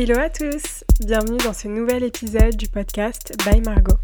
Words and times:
Hello 0.00 0.16
à 0.16 0.30
tous, 0.30 0.84
bienvenue 1.00 1.38
dans 1.38 1.52
ce 1.52 1.66
nouvel 1.66 2.04
épisode 2.04 2.54
du 2.54 2.68
podcast 2.68 3.34
By 3.44 3.60
Margot. 3.60 3.96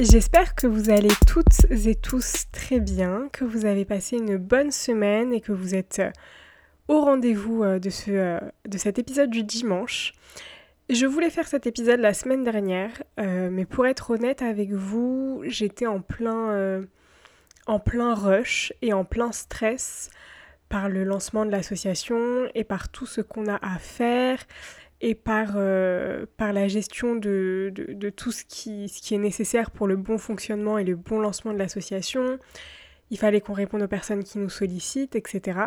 J'espère 0.00 0.54
que 0.54 0.66
vous 0.66 0.88
allez 0.88 1.12
toutes 1.26 1.70
et 1.70 1.94
tous 1.94 2.46
très 2.50 2.80
bien, 2.80 3.28
que 3.30 3.44
vous 3.44 3.66
avez 3.66 3.84
passé 3.84 4.16
une 4.16 4.38
bonne 4.38 4.70
semaine 4.70 5.34
et 5.34 5.42
que 5.42 5.52
vous 5.52 5.74
êtes 5.74 5.98
euh, 5.98 6.10
au 6.88 7.02
rendez-vous 7.02 7.62
euh, 7.62 7.78
de, 7.78 7.90
ce, 7.90 8.10
euh, 8.10 8.40
de 8.66 8.78
cet 8.78 8.98
épisode 8.98 9.28
du 9.28 9.42
dimanche. 9.42 10.14
Je 10.88 11.04
voulais 11.04 11.28
faire 11.28 11.46
cet 11.46 11.66
épisode 11.66 12.00
la 12.00 12.14
semaine 12.14 12.44
dernière, 12.44 13.02
mais 13.18 13.66
pour 13.66 13.86
être 13.86 14.12
honnête 14.12 14.40
avec 14.40 14.70
vous, 14.70 15.42
j'étais 15.44 15.86
en 15.86 16.00
plein, 16.00 16.80
en 17.66 17.78
plein 17.78 18.14
rush 18.14 18.72
et 18.80 18.94
en 18.94 19.04
plein 19.04 19.30
stress 19.30 20.08
par 20.68 20.88
le 20.88 21.04
lancement 21.04 21.46
de 21.46 21.50
l'association 21.50 22.46
et 22.54 22.64
par 22.64 22.88
tout 22.88 23.06
ce 23.06 23.20
qu'on 23.20 23.46
a 23.46 23.56
à 23.56 23.78
faire 23.78 24.38
et 25.00 25.14
par, 25.14 25.52
euh, 25.56 26.26
par 26.36 26.52
la 26.52 26.68
gestion 26.68 27.14
de, 27.14 27.72
de, 27.74 28.10
tout 28.10 28.32
ce 28.32 28.44
qui, 28.44 28.88
ce 28.88 29.00
qui 29.00 29.14
est 29.14 29.18
nécessaire 29.18 29.70
pour 29.70 29.86
le 29.86 29.96
bon 29.96 30.18
fonctionnement 30.18 30.76
et 30.76 30.84
le 30.84 30.96
bon 30.96 31.20
lancement 31.20 31.52
de 31.52 31.58
l'association. 31.58 32.38
Il 33.10 33.18
fallait 33.18 33.40
qu'on 33.40 33.52
réponde 33.52 33.82
aux 33.82 33.88
personnes 33.88 34.24
qui 34.24 34.38
nous 34.38 34.50
sollicitent, 34.50 35.14
etc. 35.14 35.60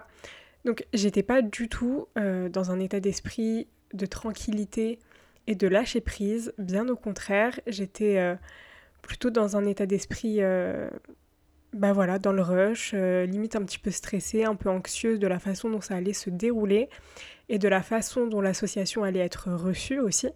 Donc 0.65 0.85
j'étais 0.93 1.23
pas 1.23 1.41
du 1.41 1.69
tout 1.69 2.07
euh, 2.17 2.49
dans 2.49 2.71
un 2.71 2.79
état 2.79 2.99
d'esprit 2.99 3.67
de 3.93 4.05
tranquillité 4.05 4.99
et 5.47 5.55
de 5.55 5.67
lâcher 5.67 6.01
prise, 6.01 6.53
bien 6.57 6.87
au 6.87 6.95
contraire, 6.95 7.59
j'étais 7.65 8.17
euh, 8.17 8.35
plutôt 9.01 9.31
dans 9.31 9.57
un 9.57 9.65
état 9.65 9.85
d'esprit 9.85 10.39
bah 11.73 11.93
voilà, 11.93 12.19
dans 12.19 12.33
le 12.33 12.41
rush, 12.41 12.91
euh, 12.93 13.25
limite 13.25 13.55
un 13.55 13.63
petit 13.63 13.79
peu 13.79 13.91
stressée, 13.91 14.43
un 14.43 14.55
peu 14.55 14.69
anxieuse 14.69 15.19
de 15.19 15.27
la 15.27 15.39
façon 15.39 15.69
dont 15.69 15.79
ça 15.79 15.95
allait 15.95 16.13
se 16.13 16.29
dérouler 16.29 16.89
et 17.47 17.59
de 17.59 17.67
la 17.69 17.81
façon 17.81 18.27
dont 18.27 18.41
l'association 18.41 19.03
allait 19.03 19.19
être 19.19 19.51
reçue 19.51 19.99
aussi. 19.99 20.29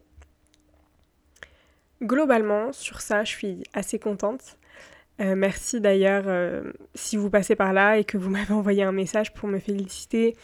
Globalement, 2.01 2.71
sur 2.71 3.01
ça, 3.01 3.25
je 3.25 3.31
suis 3.31 3.63
assez 3.73 3.99
contente. 3.99 4.57
Euh, 5.19 5.35
merci 5.35 5.79
d'ailleurs 5.79 6.25
euh, 6.27 6.71
si 6.93 7.15
vous 7.15 7.29
passez 7.29 7.55
par 7.55 7.73
là 7.73 7.97
et 7.97 8.05
que 8.05 8.17
vous 8.17 8.29
m'avez 8.31 8.53
envoyé 8.53 8.83
un 8.83 8.93
message 8.93 9.33
pour 9.33 9.49
me 9.49 9.59
féliciter, 9.59 10.37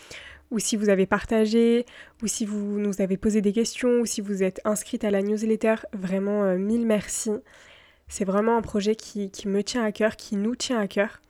ou 0.50 0.59
si 0.59 0.76
vous 0.76 0.89
avez 0.89 1.05
partagé, 1.05 1.86
ou 2.22 2.28
si 2.28 2.45
vous 2.45 2.80
nous 2.80 3.02
avez 3.02 3.16
posé 3.16 3.39
des 3.39 3.53
questions, 3.53 4.02
ou 4.02 4.05
si 4.05 4.20
vous 4.20 4.44
êtes 4.44 4.59
inscrite 4.66 5.05
à 5.05 5.11
la 5.11 5.22
newsletter. 5.22 5.76
Vraiment, 5.94 6.58
mille 6.58 6.86
merci. 6.86 7.31
C'est 8.12 8.26
vraiment 8.26 8.58
un 8.58 8.62
projet 8.62 8.95
qui, 8.95 9.31
me 9.45 9.64
tient 9.64 9.86
à 9.86 9.94
cœur, 9.94 10.17
qui 10.17 10.36
nous 10.36 10.54
tient 10.54 10.78
à 10.78 10.88
cœur. 10.88 11.22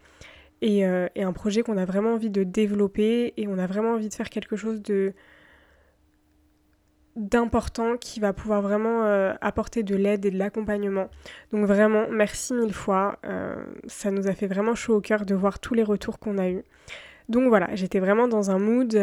Euh, 0.64 1.08
et, 1.14 1.22
un 1.22 1.32
projet 1.32 1.62
qu'on 1.62 1.78
a 1.78 1.86
vraiment 1.86 2.14
envie 2.14 2.32
de 2.32 2.44
développer 2.44 3.36
et 3.38 3.48
on 3.48 3.60
a 3.60 3.68
vraiment 3.68 3.92
envie 3.92 4.10
de 4.10 4.14
faire 4.14 4.32
quelque 4.32 4.56
chose 4.56 4.82
de 4.82 5.14
d'important 7.16 7.98
qui 7.98 8.20
va 8.20 8.34
pouvoir 8.34 8.64
vraiment 8.64 9.04
euh, 9.04 9.34
apporter 9.42 9.84
de 9.84 9.96
l'aide 9.96 10.26
et 10.26 10.32
de 10.32 10.40
l'accompagnement. 10.40 11.09
Donc 11.52 11.66
vraiment, 11.66 12.08
merci 12.09 12.56
mille 12.56 12.74
fois. 12.74 13.20
Euh, 13.26 13.64
ça 13.86 14.09
nous 14.09 14.28
a 14.28 14.34
fait 14.34 14.48
vraiment 14.48 14.74
chaud 14.74 14.96
au 14.96 15.02
cœur 15.02 15.28
de 15.28 15.36
voir 15.36 15.59
tous 15.59 15.76
les 15.76 15.84
retours 15.84 16.18
qu'on 16.18 16.40
a 16.40 16.50
eus. 16.50 16.64
Donc 17.30 17.48
voilà, 17.48 17.76
j'étais 17.76 18.00
vraiment 18.00 18.28
dans 18.28 18.50
un 18.50 18.58
mood 18.58 18.98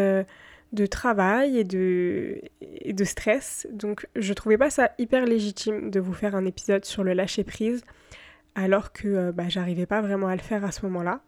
de 0.72 0.86
travail 0.86 1.58
et 1.58 1.64
de, 1.64 3.04
stress. 3.04 3.66
Donc 3.72 4.06
je 4.16 4.32
trouvais 4.34 4.58
pas 4.58 4.70
ça 4.70 4.92
hyper 4.98 5.24
légitime 5.24 5.90
de 5.90 6.00
vous 6.00 6.12
faire 6.12 6.34
un 6.34 6.44
épisode 6.44 6.84
sur 6.84 7.04
le 7.04 7.12
lâcher 7.12 7.44
prise 7.44 7.82
alors 8.54 8.92
que 8.92 9.08
euh, 9.08 9.32
bah, 9.32 9.48
j'arrivais 9.48 9.86
pas 9.86 10.00
vraiment 10.00 10.28
à 10.28 10.36
le 10.36 10.42
faire 10.42 10.64
à 10.64 10.72
ce 10.72 10.84
moment-là. 10.86 11.20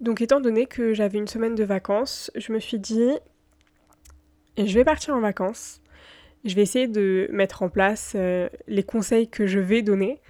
Donc 0.00 0.20
étant 0.20 0.40
donné 0.40 0.66
que 0.66 0.92
j'avais 0.92 1.18
une 1.18 1.28
semaine 1.28 1.54
de 1.54 1.64
vacances, 1.64 2.30
je 2.34 2.52
me 2.52 2.58
suis 2.58 2.78
dit 2.78 3.12
je 4.56 4.74
vais 4.74 4.84
partir 4.84 5.14
en 5.14 5.20
vacances. 5.20 5.80
Je 6.44 6.54
vais 6.54 6.62
essayer 6.62 6.88
de 6.88 7.28
mettre 7.32 7.62
en 7.62 7.70
place 7.70 8.12
euh, 8.14 8.48
les 8.66 8.82
conseils 8.82 9.28
que 9.28 9.46
je 9.46 9.58
vais 9.58 9.80
donner 9.80 10.20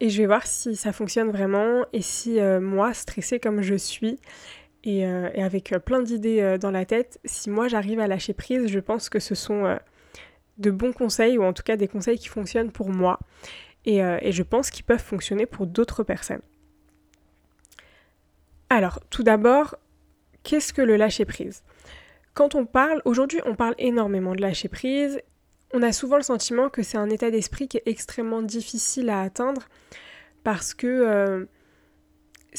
et 0.00 0.10
je 0.10 0.18
vais 0.18 0.26
voir 0.26 0.46
si 0.46 0.76
ça 0.76 0.92
fonctionne 0.92 1.30
vraiment 1.30 1.84
et 1.92 2.02
si 2.02 2.38
euh, 2.38 2.60
moi, 2.60 2.94
stressée 2.94 3.40
comme 3.40 3.62
je 3.62 3.74
suis, 3.74 4.20
euh, 4.86 5.30
et, 5.34 5.42
avec 5.42 5.72
euh, 5.72 5.78
plein 5.78 6.02
d'idées 6.02 6.40
euh, 6.40 6.56
dans 6.56 6.70
la 6.70 6.84
tête, 6.84 7.20
si 7.24 7.50
moi 7.50 7.68
j'arrive 7.68 7.98
à 8.00 8.06
lâcher 8.06 8.32
prise, 8.32 8.68
je 8.68 8.78
pense 8.78 9.08
que 9.08 9.18
ce 9.18 9.34
sont 9.34 9.78
de 10.58 10.70
bons 10.70 10.92
conseils, 10.92 11.38
ou 11.38 11.44
en 11.44 11.52
tout 11.52 11.62
cas 11.62 11.76
des 11.76 11.88
conseils 11.88 12.18
qui 12.18 12.28
fonctionnent 12.28 12.70
pour 12.70 12.90
moi, 12.90 13.18
et, 13.84 13.98
et 13.98 14.32
je 14.32 14.42
pense 14.42 14.70
qu'ils 14.70 14.84
peuvent 14.84 15.02
fonctionner 15.02 15.46
pour 15.46 15.66
d'autres 15.66 16.02
personnes. 16.02 16.42
Alors, 18.70 19.00
tout 19.10 19.22
d'abord, 19.22 19.76
qu'est-ce 20.42 20.72
que 20.72 20.82
le 20.82 20.96
lâcher 20.96 21.24
prise? 21.24 21.62
Quand 22.34 22.54
on 22.54 22.66
parle, 22.66 23.02
aujourd'hui 23.04 23.40
on 23.46 23.54
parle 23.54 23.74
énormément 23.78 24.34
de 24.34 24.42
lâcher 24.42 24.68
prise, 24.68 25.20
on 25.72 25.82
a 25.82 25.92
souvent 25.92 26.16
le 26.16 26.22
sentiment 26.22 26.68
que 26.68 26.82
c'est 26.82 26.98
un 26.98 27.10
état 27.10 27.30
d'esprit 27.30 27.68
qui 27.68 27.78
est 27.78 27.82
extrêmement 27.86 28.42
difficile 28.42 29.10
à 29.10 29.22
atteindre 29.22 29.68
parce 30.44 30.74
que 30.74 31.48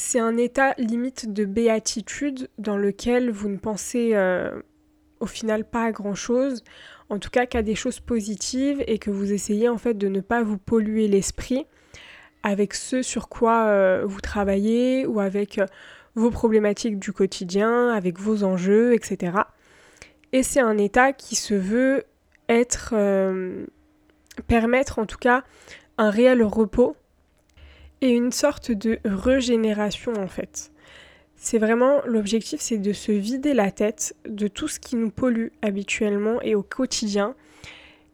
c'est 0.00 0.18
un 0.18 0.36
état 0.38 0.74
limite 0.78 1.32
de 1.32 1.44
béatitude 1.44 2.48
dans 2.58 2.78
lequel 2.78 3.30
vous 3.30 3.48
ne 3.48 3.58
pensez 3.58 4.10
euh, 4.14 4.60
au 5.20 5.26
final 5.26 5.64
pas 5.64 5.84
à 5.84 5.92
grand 5.92 6.14
chose, 6.14 6.64
en 7.10 7.18
tout 7.18 7.28
cas 7.28 7.44
qu'à 7.44 7.62
des 7.62 7.74
choses 7.74 8.00
positives 8.00 8.82
et 8.86 8.98
que 8.98 9.10
vous 9.10 9.30
essayez 9.32 9.68
en 9.68 9.76
fait 9.76 9.94
de 9.94 10.08
ne 10.08 10.20
pas 10.20 10.42
vous 10.42 10.56
polluer 10.56 11.06
l'esprit 11.06 11.66
avec 12.42 12.72
ce 12.72 13.02
sur 13.02 13.28
quoi 13.28 13.66
euh, 13.66 14.02
vous 14.06 14.22
travaillez 14.22 15.06
ou 15.06 15.20
avec 15.20 15.58
euh, 15.58 15.66
vos 16.14 16.30
problématiques 16.30 16.98
du 16.98 17.12
quotidien, 17.12 17.90
avec 17.90 18.18
vos 18.18 18.42
enjeux, 18.42 18.94
etc. 18.94 19.32
Et 20.32 20.42
c'est 20.42 20.60
un 20.60 20.78
état 20.78 21.12
qui 21.12 21.36
se 21.36 21.54
veut 21.54 22.04
être 22.48 22.94
permettre 24.48 24.98
en 24.98 25.06
tout 25.06 25.18
cas 25.18 25.44
un 25.98 26.10
réel 26.10 26.42
repos 26.42 26.96
et 28.00 28.10
une 28.10 28.32
sorte 28.32 28.70
de 28.72 28.98
régénération 29.04 30.12
en 30.18 30.28
fait. 30.28 30.72
C'est 31.36 31.58
vraiment 31.58 32.02
l'objectif, 32.04 32.60
c'est 32.60 32.78
de 32.78 32.92
se 32.92 33.12
vider 33.12 33.54
la 33.54 33.70
tête 33.70 34.14
de 34.28 34.46
tout 34.46 34.68
ce 34.68 34.78
qui 34.78 34.96
nous 34.96 35.10
pollue 35.10 35.48
habituellement 35.62 36.40
et 36.42 36.54
au 36.54 36.62
quotidien 36.62 37.34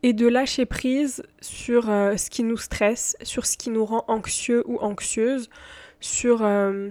et 0.02 0.12
de 0.12 0.28
lâcher 0.28 0.66
prise 0.66 1.24
sur 1.40 1.90
euh, 1.90 2.16
ce 2.16 2.30
qui 2.30 2.44
nous 2.44 2.56
stresse, 2.56 3.16
sur 3.22 3.46
ce 3.46 3.56
qui 3.56 3.70
nous 3.70 3.84
rend 3.84 4.04
anxieux 4.06 4.62
ou 4.66 4.78
anxieuse, 4.78 5.50
sur 6.00 6.44
euh, 6.44 6.90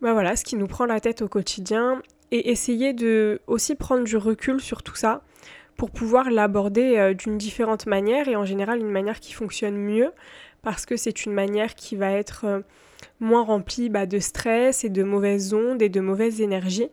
bah 0.00 0.36
ce 0.36 0.44
qui 0.44 0.56
nous 0.56 0.66
prend 0.66 0.86
la 0.86 1.00
tête 1.00 1.20
au 1.20 1.28
quotidien 1.28 2.00
et 2.30 2.50
essayer 2.50 2.94
de 2.94 3.42
aussi 3.46 3.74
prendre 3.74 4.04
du 4.04 4.16
recul 4.16 4.60
sur 4.60 4.82
tout 4.82 4.96
ça 4.96 5.22
pour 5.76 5.90
pouvoir 5.90 6.30
l'aborder 6.30 6.96
euh, 6.96 7.14
d'une 7.14 7.36
différente 7.36 7.86
manière 7.86 8.28
et 8.28 8.36
en 8.36 8.44
général 8.44 8.80
une 8.80 8.90
manière 8.90 9.20
qui 9.20 9.32
fonctionne 9.32 9.76
mieux 9.76 10.12
parce 10.62 10.86
que 10.86 10.96
c'est 10.96 11.24
une 11.24 11.32
manière 11.32 11.74
qui 11.74 11.96
va 11.96 12.12
être 12.12 12.44
euh, 12.44 12.60
moins 13.18 13.44
remplie 13.44 13.88
bah, 13.88 14.06
de 14.06 14.18
stress 14.18 14.84
et 14.84 14.88
de 14.88 15.02
mauvaises 15.02 15.54
ondes 15.54 15.82
et 15.82 15.88
de 15.88 16.00
mauvaises 16.00 16.40
énergies. 16.40 16.90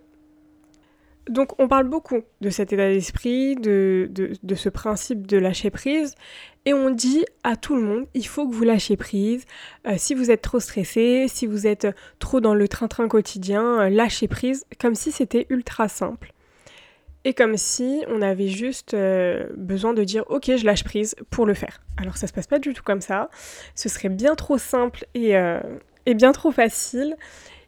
Donc 1.30 1.60
on 1.60 1.68
parle 1.68 1.88
beaucoup 1.88 2.22
de 2.42 2.50
cet 2.50 2.72
état 2.72 2.88
d'esprit, 2.88 3.56
de, 3.56 4.10
de, 4.12 4.56
ce 4.56 4.70
principe 4.70 5.28
de 5.28 5.38
lâcher 5.38 5.70
prise, 5.70 6.16
et 6.66 6.74
on 6.74 6.90
dit 6.90 7.26
à 7.44 7.58
tout 7.58 7.76
le 7.76 7.82
monde, 7.82 8.06
il 8.14 8.26
faut 8.26 8.48
que 8.48 8.54
vous 8.54 8.64
lâchiez 8.64 8.96
prise. 8.96 9.44
Euh, 9.88 9.96
si 9.98 10.14
vous 10.14 10.32
êtes 10.32 10.42
trop 10.42 10.60
stressé, 10.60 11.28
si 11.28 11.46
vous 11.46 11.68
êtes 11.68 11.88
trop 12.20 12.40
dans 12.40 12.54
le 12.54 12.68
train-train 12.68 13.10
quotidien, 13.10 13.82
euh, 13.82 13.90
lâchez 13.90 14.28
prise, 14.28 14.66
comme 14.80 14.96
si 14.96 15.12
c'était 15.12 15.48
ultra 15.50 15.90
simple. 15.90 16.34
Et 17.28 17.34
comme 17.34 17.58
si 17.58 18.06
on 18.08 18.22
avait 18.22 18.48
juste 18.48 18.94
euh, 18.94 19.50
besoin 19.58 19.94
de 19.94 20.06
dire 20.06 20.24
ok 20.30 20.50
je 20.56 20.66
lâche 20.66 20.86
prise 20.86 21.14
pour 21.30 21.46
le 21.46 21.54
faire. 21.54 21.82
Alors 21.98 22.16
ça 22.16 22.26
se 22.26 22.32
passe 22.32 22.48
pas 22.48 22.58
du 22.58 22.74
tout 22.74 22.84
comme 22.84 23.02
ça. 23.02 23.30
Ce 23.76 23.90
serait 23.90 24.08
bien 24.08 24.34
trop 24.36 24.58
simple 24.58 25.06
et, 25.14 25.36
euh, 25.36 25.60
bien 26.06 26.32
trop 26.32 26.52
facile. 26.52 27.18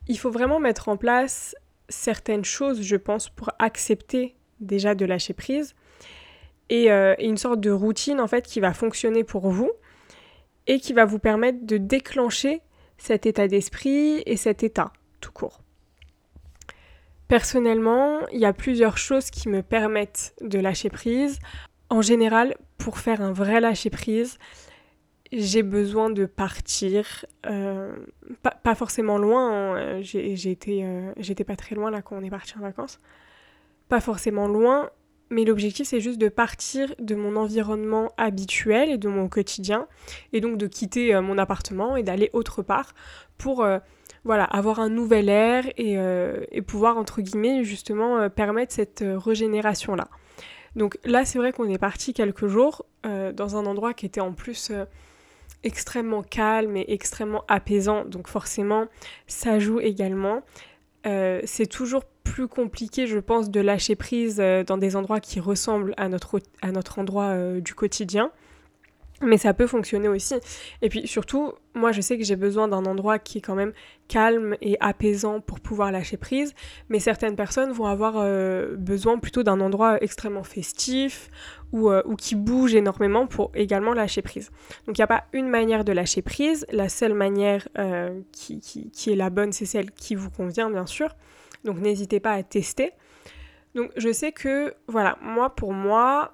Il 0.08 0.18
faut 0.18 0.32
vraiment 0.32 0.62
mettre 0.62 0.88
en 0.88 0.96
place 0.96 1.58
certaines 1.90 2.46
choses, 2.46 2.82
je 2.84 2.96
pense, 2.96 3.28
pour 3.28 3.50
accepter 3.60 4.38
déjà 4.62 4.96
de 4.96 5.04
lâcher 5.04 5.34
prise. 5.34 5.76
Et, 6.70 6.90
euh, 6.90 7.16
et, 7.18 7.28
une 7.28 7.36
sorte 7.36 7.60
de 7.60 7.72
routine 7.72 8.22
en 8.22 8.28
fait 8.28 8.48
qui 8.48 8.62
va 8.62 8.72
fonctionner 8.72 9.26
pour 9.26 9.50
vous 9.50 9.72
et 10.68 10.80
qui 10.80 10.94
va 10.94 11.04
vous 11.04 11.20
permettre 11.20 11.66
de 11.66 11.76
déclencher 11.76 12.62
cet 12.98 13.26
état 13.26 13.50
d'esprit 13.50 14.24
et 14.26 14.38
cet 14.38 14.64
état 14.64 14.94
tout 15.20 15.34
court. 15.34 15.60
Personnellement, 17.30 18.28
il 18.34 18.40
y 18.40 18.46
a 18.46 18.54
plusieurs 18.54 18.98
choses 18.98 19.30
qui 19.30 19.50
me 19.50 19.62
permettent 19.62 20.34
de 20.42 20.58
lâcher 20.58 20.90
prise. 20.90 21.38
En 21.90 22.02
général, 22.02 22.56
pour 22.80 22.98
faire 22.98 23.22
un 23.22 23.32
vrai 23.32 23.62
lâcher 23.62 23.92
prise, 23.92 24.40
j'ai 25.32 25.62
besoin 25.62 26.10
de 26.10 26.26
partir, 26.26 27.28
euh, 27.46 27.96
pas, 28.42 28.74
forcément 28.74 29.20
loin, 29.20 29.78
hein. 29.78 30.02
été, 30.02 30.84
euh, 30.84 31.14
j'étais 31.18 31.44
pas 31.44 31.56
très 31.56 31.76
loin 31.76 31.92
là 31.92 32.02
quand 32.02 32.18
on 32.18 32.24
est 32.24 32.32
parti 32.32 32.58
en 32.58 32.62
vacances, 32.62 33.00
pas 33.90 34.02
forcément 34.02 34.48
loin, 34.48 34.90
mais 35.30 35.46
l'objectif 35.46 35.88
c'est 35.88 36.02
juste 36.02 36.20
de 36.20 36.30
partir 36.30 36.94
de 37.00 37.16
mon 37.16 37.36
environnement 37.36 38.12
habituel 38.18 38.90
et 38.90 38.98
de 38.98 39.08
mon 39.08 39.30
quotidien, 39.30 39.88
et 40.34 40.42
donc 40.42 40.58
de 40.58 40.68
quitter 40.68 41.14
euh, 41.14 41.22
mon 41.22 41.38
appartement 41.38 41.96
et 41.96 42.04
d'aller 42.04 42.30
autre 42.34 42.62
part 42.62 42.94
pour 43.38 43.66
voilà, 44.26 44.44
avoir 44.44 44.80
un 44.80 44.90
nouvel 44.90 45.30
air 45.30 45.66
et, 45.78 45.98
euh, 45.98 46.44
pouvoir, 46.68 46.98
entre 46.98 47.22
guillemets, 47.22 47.64
justement, 47.64 48.20
euh, 48.20 48.30
permettre 48.30 48.74
cette 48.74 49.02
euh, 49.02 49.18
régénération-là. 49.18 50.08
Donc 50.76 50.98
là, 51.04 51.26
c'est 51.26 51.40
vrai 51.40 51.52
qu'on 51.52 51.70
est 51.70 51.78
parti 51.78 52.14
quelques 52.14 52.48
jours 52.48 52.86
euh, 53.06 53.32
dans 53.32 53.56
un 53.56 53.66
endroit 53.66 53.94
qui 53.94 54.06
était 54.06 54.22
en 54.22 54.34
plus 54.34 54.70
euh, 54.72 54.86
extrêmement 55.64 56.22
calme 56.22 56.78
et 56.78 56.86
extrêmement 56.90 57.44
apaisant. 57.48 58.06
Donc 58.06 58.28
forcément, 58.28 58.86
ça 59.28 59.58
joue 59.60 59.80
également. 59.80 60.42
Euh, 61.06 61.42
c'est 61.46 61.66
toujours 61.66 62.04
plus 62.32 62.48
compliqué, 62.48 63.08
je 63.08 63.20
pense, 63.20 63.50
de 63.50 63.60
lâcher 63.60 63.96
prise 63.96 64.42
dans 64.68 64.78
des 64.78 64.96
endroits 64.96 65.20
qui 65.20 65.40
ressemblent 65.40 65.94
à 65.98 66.10
notre, 66.10 66.40
à 66.62 66.72
notre 66.72 67.00
endroit 67.00 67.60
du 67.60 67.74
quotidien. 67.74 68.32
Mais 69.22 69.38
ça 69.38 69.54
peut 69.54 69.68
fonctionner 69.68 70.08
aussi. 70.08 70.36
Et 70.82 70.90
puis 70.90 71.06
surtout, 71.08 71.54
moi 71.74 71.92
je 71.92 72.00
sais 72.00 72.18
que 72.18 72.24
j'ai 72.24 72.36
besoin 72.36 72.68
d'un 72.68 72.86
endroit 72.86 73.20
qui 73.20 73.40
est 73.40 73.42
quand 73.42 73.56
même 73.56 73.74
calme 74.08 74.56
et 74.62 74.78
apaisant 74.80 75.42
pour 75.42 75.60
pouvoir 75.60 75.92
lâcher 75.92 76.18
prise. 76.18 76.54
Mais 76.88 77.00
certaines 77.00 77.36
personnes 77.36 77.72
vont 77.72 77.86
avoir 77.86 78.16
euh, 78.18 78.76
besoin 78.78 79.20
plutôt 79.20 79.44
d'un 79.44 79.60
endroit 79.60 80.02
extrêmement 80.02 80.44
festif 80.44 81.30
ou, 81.74 81.90
euh, 81.90 82.02
ou, 82.06 82.16
qui 82.16 82.36
bouge 82.36 82.76
énormément 82.76 83.28
pour 83.28 83.52
également 83.56 83.94
lâcher 83.94 84.22
prise. 84.22 84.52
Donc 84.88 84.98
il 84.98 85.02
n'y 85.02 85.06
a 85.06 85.08
pas 85.08 85.26
une 85.34 85.50
manière 85.50 85.84
de 85.84 85.92
lâcher 85.92 86.22
prise. 86.22 86.66
La 86.72 86.88
seule 86.88 87.14
manière 87.14 87.68
euh, 87.78 88.22
qui, 88.32 88.62
qui 88.62 89.12
est 89.12 89.16
la 89.16 89.30
bonne, 89.30 89.52
c'est 89.52 89.66
celle 89.66 89.92
qui 89.92 90.16
vous 90.16 90.30
convient 90.30 90.70
bien 90.70 90.86
sûr. 90.86 91.14
Donc 91.64 91.80
n'hésitez 91.80 92.20
pas 92.20 92.34
à 92.34 92.44
tester. 92.44 92.92
Donc 93.76 93.92
je 93.96 94.12
sais 94.12 94.32
que, 94.32 94.74
voilà, 94.88 95.18
moi 95.22 95.56
pour 95.56 95.74
moi, 95.74 96.34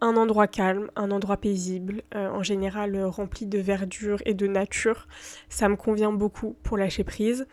un 0.00 0.16
endroit 0.16 0.46
calme, 0.46 0.90
un 0.96 1.10
endroit 1.10 1.36
paisible, 1.36 2.02
euh, 2.14 2.28
en 2.28 2.42
général 2.42 2.94
euh, 2.94 3.08
rempli 3.08 3.46
de 3.46 3.58
verdure 3.58 4.20
et 4.26 4.34
de 4.34 4.46
nature. 4.46 5.08
Ça 5.48 5.68
me 5.68 5.76
convient 5.76 6.12
beaucoup 6.12 6.56
pour 6.62 6.76
lâcher 6.76 7.04
prise. 7.04 7.46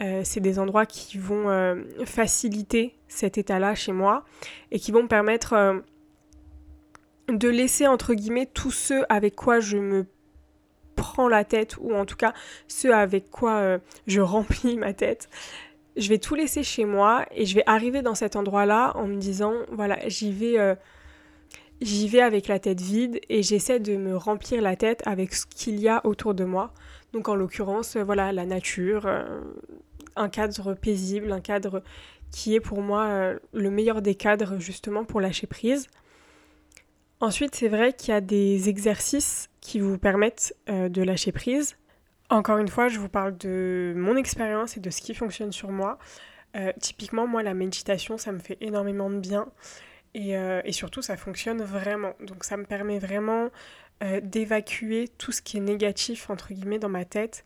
Euh, 0.00 0.22
c'est 0.24 0.40
des 0.40 0.58
endroits 0.58 0.86
qui 0.86 1.18
vont 1.18 1.76
faciliter 2.06 2.96
cet 3.08 3.38
état-là 3.38 3.74
chez 3.74 3.92
moi 3.92 4.24
et 4.70 4.78
qui 4.78 4.90
vont 4.90 5.02
me 5.02 5.08
permettre 5.08 5.82
de 7.28 7.48
laisser 7.48 7.86
entre 7.86 8.14
guillemets 8.14 8.46
tous 8.46 8.70
ceux 8.70 9.04
avec 9.08 9.36
quoi 9.36 9.60
je 9.60 9.76
me 9.76 10.06
prends 10.96 11.28
la 11.28 11.44
tête 11.44 11.76
ou 11.78 11.94
en 11.94 12.04
tout 12.04 12.16
cas 12.16 12.32
ceux 12.68 12.94
avec 12.94 13.30
quoi 13.30 13.78
je 14.06 14.20
remplis 14.22 14.78
ma 14.78 14.94
tête. 14.94 15.28
Je 15.96 16.08
vais 16.08 16.18
tout 16.18 16.34
laisser 16.34 16.62
chez 16.62 16.84
moi 16.84 17.26
et 17.32 17.44
je 17.44 17.54
vais 17.54 17.64
arriver 17.66 18.02
dans 18.02 18.14
cet 18.14 18.36
endroit-là 18.36 18.92
en 18.96 19.06
me 19.06 19.16
disant 19.16 19.52
voilà 19.70 19.98
j'y 20.08 20.32
vais 20.32 20.76
j'y 21.82 22.08
vais 22.08 22.20
avec 22.20 22.48
la 22.48 22.58
tête 22.58 22.80
vide 22.80 23.20
et 23.28 23.42
j'essaie 23.42 23.80
de 23.80 23.96
me 23.96 24.16
remplir 24.16 24.62
la 24.62 24.76
tête 24.76 25.02
avec 25.04 25.34
ce 25.34 25.46
qu'il 25.46 25.78
y 25.80 25.88
a 25.88 26.04
autour 26.06 26.34
de 26.34 26.44
moi. 26.44 26.72
Donc 27.12 27.28
en 27.28 27.34
l'occurrence, 27.34 27.96
euh, 27.96 28.04
voilà, 28.04 28.32
la 28.32 28.46
nature, 28.46 29.06
euh, 29.06 29.40
un 30.16 30.28
cadre 30.28 30.74
paisible, 30.74 31.32
un 31.32 31.40
cadre 31.40 31.82
qui 32.30 32.54
est 32.54 32.60
pour 32.60 32.80
moi 32.80 33.04
euh, 33.04 33.38
le 33.52 33.70
meilleur 33.70 34.00
des 34.00 34.14
cadres 34.14 34.58
justement 34.58 35.04
pour 35.04 35.20
lâcher 35.20 35.46
prise. 35.46 35.88
Ensuite, 37.20 37.54
c'est 37.54 37.68
vrai 37.68 37.92
qu'il 37.92 38.12
y 38.12 38.16
a 38.16 38.20
des 38.20 38.68
exercices 38.68 39.48
qui 39.60 39.78
vous 39.78 39.96
permettent 39.96 40.56
de 40.66 41.02
lâcher 41.02 41.30
prise. 41.30 41.76
Encore 42.32 42.58
une 42.58 42.68
fois, 42.68 42.88
je 42.88 42.98
vous 42.98 43.08
parle 43.08 43.36
de 43.36 43.92
mon 43.96 44.16
expérience 44.16 44.76
et 44.76 44.80
de 44.80 44.90
ce 44.90 45.00
qui 45.00 45.14
fonctionne 45.14 45.52
sur 45.52 45.70
moi. 45.70 45.98
typiquement, 46.80 47.26
moi, 47.26 47.42
la 47.42 47.54
méditation, 47.54 48.18
ça 48.18 48.32
me 48.32 48.38
fait 48.38 48.58
énormément 48.60 49.10
de 49.10 49.18
bien. 49.18 49.48
Euh, 50.16 50.60
et, 50.64 50.72
surtout, 50.72 51.02
ça 51.02 51.16
fonctionne 51.16 51.62
vraiment. 51.62 52.14
Donc 52.20 52.44
ça 52.44 52.56
me 52.56 52.64
permet 52.64 52.98
vraiment 52.98 53.50
euh, 54.02 54.20
d'évacuer 54.20 55.08
tout 55.18 55.32
ce 55.32 55.42
qui 55.42 55.56
est 55.56 55.60
négatif, 55.60 56.30
entre 56.30 56.52
guillemets, 56.52 56.78
dans 56.78 56.88
ma 56.88 57.04
tête 57.04 57.44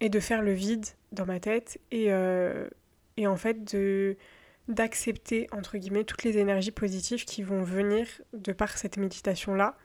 et 0.00 0.08
de 0.08 0.20
faire 0.20 0.42
le 0.42 0.52
vide 0.52 0.86
dans 1.12 1.26
ma 1.26 1.40
tête 1.40 1.80
et, 1.90 2.12
euh, 2.12 2.68
et 3.16 3.26
en 3.26 3.36
fait 3.36 3.64
de 3.74 4.16
d'accepter, 4.68 5.48
entre 5.50 5.78
guillemets, 5.78 6.04
toutes 6.04 6.24
les 6.24 6.36
énergies 6.36 6.72
positives 6.72 7.24
qui 7.24 7.42
vont 7.42 7.62
venir 7.62 8.06
de 8.34 8.52
par 8.52 8.76
cette 8.76 8.98
méditation-là. 8.98 9.78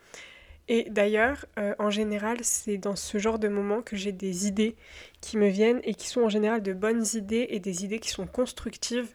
Et 0.69 0.89
d'ailleurs, 0.89 1.45
en 1.77 1.89
général, 1.89 2.37
c'est 2.41 2.77
dans 2.77 2.95
ce 2.95 3.17
genre 3.17 3.37
de 3.37 3.49
moment 3.49 3.81
que 3.81 3.97
j'ai 3.97 4.13
des 4.13 4.47
idées 4.47 4.75
qui 5.19 5.37
me 5.37 5.47
viennent 5.47 5.81
et 5.83 5.93
qui 5.93 6.07
sont 6.07 6.21
en 6.21 6.29
général 6.29 6.63
de 6.63 6.71
bonnes 6.73 7.03
idées 7.13 7.47
et 7.49 7.59
des 7.59 7.83
idées 7.83 7.99
qui 7.99 8.09
sont 8.09 8.27
constructives 8.27 9.13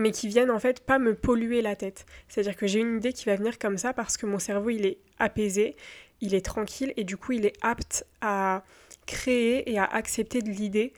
mais 0.00 0.10
qui 0.10 0.28
viennent 0.28 0.50
en 0.50 0.58
fait 0.58 0.80
pas 0.80 0.98
me 0.98 1.14
polluer 1.14 1.62
la 1.62 1.76
tête. 1.76 2.06
C'est-à-dire 2.28 2.56
que 2.56 2.66
j'ai 2.66 2.80
une 2.80 2.96
idée 2.96 3.12
qui 3.12 3.26
va 3.26 3.36
venir 3.36 3.58
comme 3.58 3.78
ça 3.78 3.92
parce 3.92 4.16
que 4.16 4.26
mon 4.26 4.38
cerveau 4.38 4.70
il 4.70 4.86
est 4.86 4.98
apaisé, 5.18 5.76
il 6.20 6.34
est 6.34 6.44
tranquille 6.44 6.92
et 6.96 7.04
du 7.04 7.16
coup 7.16 7.32
il 7.32 7.46
est 7.46 7.56
apte 7.62 8.06
à 8.20 8.64
créer 9.06 9.70
et 9.70 9.78
à 9.78 9.84
accepter 9.84 10.42
de 10.42 10.50
l'idée 10.50 10.92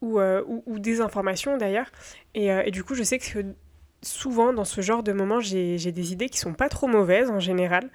ou, 0.00 0.20
euh, 0.20 0.42
ou, 0.46 0.78
des 0.78 1.00
informations 1.00 1.56
d'ailleurs. 1.56 1.90
Euh, 2.36 2.62
et, 2.64 2.70
du 2.70 2.84
coup 2.84 2.94
je 2.94 3.02
sais 3.02 3.18
que 3.18 3.54
souvent 4.02 4.52
dans 4.52 4.64
ce 4.64 4.80
genre 4.80 5.02
de 5.02 5.12
moments 5.12 5.40
j'ai 5.40 5.76
des 5.92 6.12
idées 6.12 6.28
qui 6.28 6.38
sont 6.38 6.54
pas 6.54 6.68
trop 6.68 6.86
mauvaises 6.86 7.30
en 7.30 7.40
général. 7.40 7.90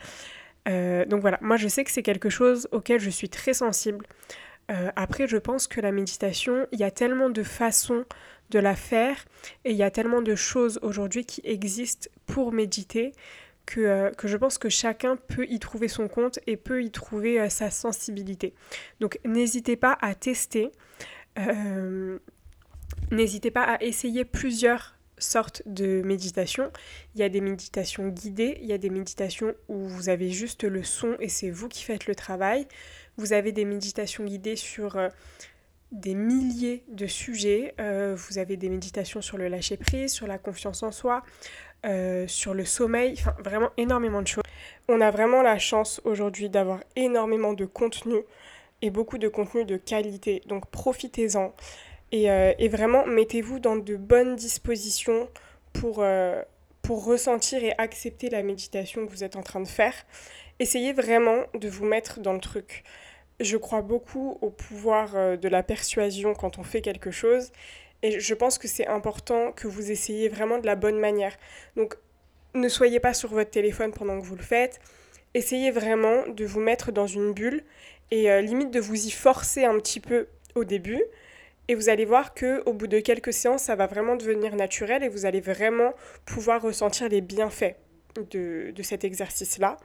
Euh, 0.70 1.06
donc 1.06 1.22
voilà, 1.22 1.38
moi 1.42 1.58
je 1.58 1.68
sais 1.68 1.84
que 1.84 1.92
c'est 1.92 2.04
quelque 2.04 2.30
chose 2.30 2.68
auquel 2.72 3.00
je 3.00 3.10
suis 3.10 3.30
très 3.30 3.54
sensible. 3.54 4.06
après 4.96 5.28
je 5.28 5.38
pense 5.38 5.68
que 5.68 5.82
la 5.82 5.92
méditation, 5.92 6.68
il 6.72 6.80
y 6.80 6.84
a 6.84 6.92
tellement 6.92 7.30
de 7.30 7.44
façons 7.44 8.06
de 8.54 8.60
la 8.60 8.76
faire. 8.76 9.26
Et 9.66 9.72
il 9.72 9.78
y 9.78 9.84
a 9.84 9.92
tellement 9.92 10.22
de 10.22 10.36
choses 10.36 10.80
aujourd'hui 10.82 11.26
qui 11.26 11.42
existent 11.44 12.10
pour 12.26 12.52
méditer 12.52 13.12
que, 13.66 13.82
euh, 13.82 14.12
que, 14.12 14.28
je 14.28 14.38
pense 14.38 14.58
que 14.58 14.70
chacun 14.70 15.16
peut 15.16 15.46
y 15.50 15.60
trouver 15.60 15.88
son 15.88 16.08
compte 16.08 16.40
et 16.48 16.58
peut 16.58 16.84
y 16.84 16.92
trouver 16.92 17.40
euh, 17.40 17.50
sa 17.50 17.72
sensibilité. 17.72 18.54
Donc 19.00 19.20
n'hésitez 19.26 19.76
pas 19.76 19.98
à 20.02 20.16
tester. 20.16 20.72
Euh, 21.40 22.20
n'hésitez 23.12 23.52
pas 23.52 23.64
à 23.64 23.82
essayer 23.82 24.26
plusieurs 24.26 24.98
sortes 25.18 25.62
de 25.66 26.02
méditation. 26.04 26.72
Il 27.16 27.22
y 27.22 27.24
a 27.24 27.30
des 27.30 27.42
méditations 27.42 28.08
guidées, 28.08 28.58
il 28.62 28.68
y 28.68 28.74
a 28.74 28.78
des 28.78 28.90
méditations 28.90 29.54
où 29.68 29.78
vous 29.88 30.10
avez 30.10 30.30
juste 30.30 30.64
le 30.64 30.84
son 30.84 31.16
et 31.20 31.30
c'est 31.30 31.50
vous 31.50 31.70
qui 31.70 31.84
faites 31.84 32.08
le 32.08 32.16
travail. 32.16 32.68
Vous 33.18 33.34
avez 33.34 33.52
des 33.52 33.66
méditations 33.66 34.24
guidées 34.24 34.56
sur 34.56 34.98
des 35.94 36.16
milliers 36.16 36.84
de 36.90 37.08
sujets. 37.08 37.74
Euh, 37.80 38.16
vous 38.18 38.40
avez 38.40 38.58
des 38.58 38.70
méditations 38.70 39.22
sur 39.22 39.38
le 39.38 39.48
lâcher-prise, 39.48 40.12
sur 40.12 40.28
la 40.28 40.38
confiance 40.38 40.84
en 40.84 40.92
soi, 40.92 41.24
euh, 41.86 42.28
sur 42.28 42.54
le 42.54 42.66
sommeil, 42.66 43.14
enfin 43.18 43.36
vraiment 43.44 43.70
énormément 43.78 44.22
de 44.22 44.28
choses. 44.28 44.44
On 44.90 45.00
a 45.00 45.12
vraiment 45.12 45.42
la 45.42 45.60
chance 45.60 46.02
aujourd'hui 46.04 46.50
d'avoir 46.50 46.80
énormément 46.96 47.54
de 47.54 47.66
contenu 47.66 48.16
et 48.82 48.90
beaucoup 48.90 49.18
de 49.18 49.30
contenu 49.30 49.64
de 49.64 49.78
qualité, 49.78 50.42
donc 50.48 50.66
profitez-en 50.70 51.54
et, 52.14 52.32
euh, 52.32 52.54
et, 52.60 52.70
vraiment 52.70 53.06
mettez-vous 53.06 53.60
dans 53.60 53.76
de 53.76 53.98
bonnes 53.98 54.38
dispositions 54.38 55.28
pour, 55.74 56.06
pour 56.82 57.06
ressentir 57.06 57.64
et 57.64 57.74
accepter 57.78 58.30
la 58.30 58.44
méditation 58.44 59.06
que 59.06 59.12
vous 59.12 59.24
êtes 59.24 59.36
en 59.36 59.42
train 59.42 59.60
de 59.60 59.68
faire. 59.68 59.94
Essayez 60.60 60.94
vraiment 60.94 61.44
de 61.56 61.68
vous 61.68 61.86
mettre 61.86 62.20
dans 62.20 62.34
le 62.34 62.40
truc. 62.40 62.84
Je 63.40 63.58
crois 63.58 63.82
beaucoup 63.82 64.38
au 64.42 64.50
pouvoir 64.50 65.16
euh, 65.16 65.36
de 65.36 65.48
la 65.48 65.64
persuasion 65.64 66.34
quand 66.34 66.60
on 66.60 66.64
fait 66.64 66.82
quelque 66.82 67.12
chose 67.12 67.52
et 68.04 68.20
je 68.20 68.34
pense 68.34 68.58
que 68.58 68.68
c'est 68.68 68.88
important 68.88 69.52
que 69.52 69.68
vous 69.68 69.92
essayiez 69.92 70.30
vraiment 70.30 70.60
de 70.60 70.66
la 70.66 70.76
bonne 70.76 71.00
manière. 71.00 71.36
Donc 71.76 71.96
ne 72.54 72.70
soyez 72.70 73.00
pas 73.00 73.14
sur 73.14 73.30
votre 73.30 73.50
téléphone 73.50 73.92
pendant 73.92 74.20
que 74.20 74.26
vous 74.26 74.36
le 74.36 74.44
faites. 74.44 74.80
Essayez 75.34 75.72
vraiment 75.72 76.28
de 76.28 76.46
vous 76.46 76.60
mettre 76.60 76.92
dans 76.92 77.08
une 77.08 77.34
bulle 77.34 77.64
et 78.12 78.30
euh, 78.30 78.42
limite 78.42 78.70
de 78.70 78.80
vous 78.80 79.08
y 79.08 79.12
forcer 79.12 79.66
un 79.66 79.78
petit 79.80 80.00
peu 80.00 80.28
au 80.54 80.64
début. 80.64 81.02
Et 81.68 81.76
vous 81.76 81.90
allez 81.90 82.06
voir 82.06 82.34
que 82.34 82.62
au 82.66 82.74
bout 82.74 82.88
de 82.88 83.00
quelques 83.00 83.34
séances, 83.34 83.64
ça 83.64 83.76
va 83.76 83.88
vraiment 83.88 84.16
devenir 84.16 84.56
naturel 84.56 85.04
et 85.04 85.10
vous 85.10 85.26
allez 85.26 85.42
vraiment 85.42 85.94
pouvoir 86.26 86.62
ressentir 86.62 87.08
les 87.10 87.22
bienfaits 87.22 87.76
de, 88.32 88.72
de 88.72 88.84
cet 88.84 89.04
exercice-là. 89.04 89.78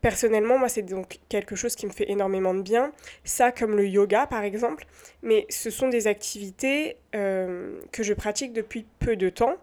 Personnellement, 0.00 0.58
moi, 0.58 0.68
c'est 0.68 0.82
donc 0.82 1.18
quelque 1.28 1.56
chose 1.56 1.74
qui 1.74 1.86
me 1.86 1.90
fait 1.90 2.08
énormément 2.10 2.54
de 2.54 2.62
bien. 2.62 2.92
Ça, 3.24 3.50
comme 3.50 3.76
le 3.76 3.86
yoga, 3.86 4.26
par 4.26 4.44
exemple. 4.44 4.84
Mais 5.22 5.46
ce 5.48 5.70
sont 5.70 5.88
des 5.88 6.06
activités 6.06 6.96
euh, 7.14 7.80
que 7.90 8.02
je 8.02 8.14
pratique 8.14 8.52
depuis 8.52 8.86
peu 9.00 9.16
de 9.16 9.28
temps 9.28 9.56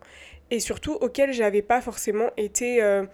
et 0.51 0.59
surtout 0.59 0.93
auxquelles 0.93 1.33
j'avais 1.33 1.61
pas 1.61 1.81
forcément 1.81 2.31
été. 2.37 2.83
Euh, 2.83 3.05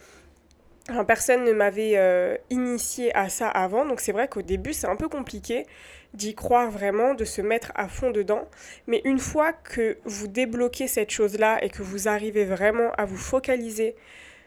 personne 1.08 1.44
ne 1.44 1.54
m'avait 1.54 1.94
euh, 1.96 2.38
initié 2.50 3.16
à 3.16 3.30
ça 3.30 3.48
avant. 3.50 3.86
Donc, 3.86 4.00
c'est 4.00 4.12
vrai 4.12 4.28
qu'au 4.28 4.42
début, 4.42 4.74
c'est 4.74 4.88
un 4.88 4.96
peu 4.96 5.10
compliqué 5.10 5.66
d'y 6.14 6.36
croire 6.36 6.70
vraiment, 6.70 7.14
de 7.14 7.24
se 7.24 7.42
mettre 7.42 7.72
à 7.76 7.88
fond 7.88 8.12
dedans. 8.12 8.48
Mais 8.88 9.02
une 9.06 9.20
fois 9.20 9.54
que 9.54 9.98
vous 10.04 10.28
débloquez 10.28 10.88
cette 10.88 11.12
chose-là 11.12 11.64
et 11.64 11.70
que 11.70 11.84
vous 11.84 12.08
arrivez 12.08 12.46
vraiment 12.46 12.92
à 12.98 13.06
vous 13.06 13.18
focaliser 13.18 13.96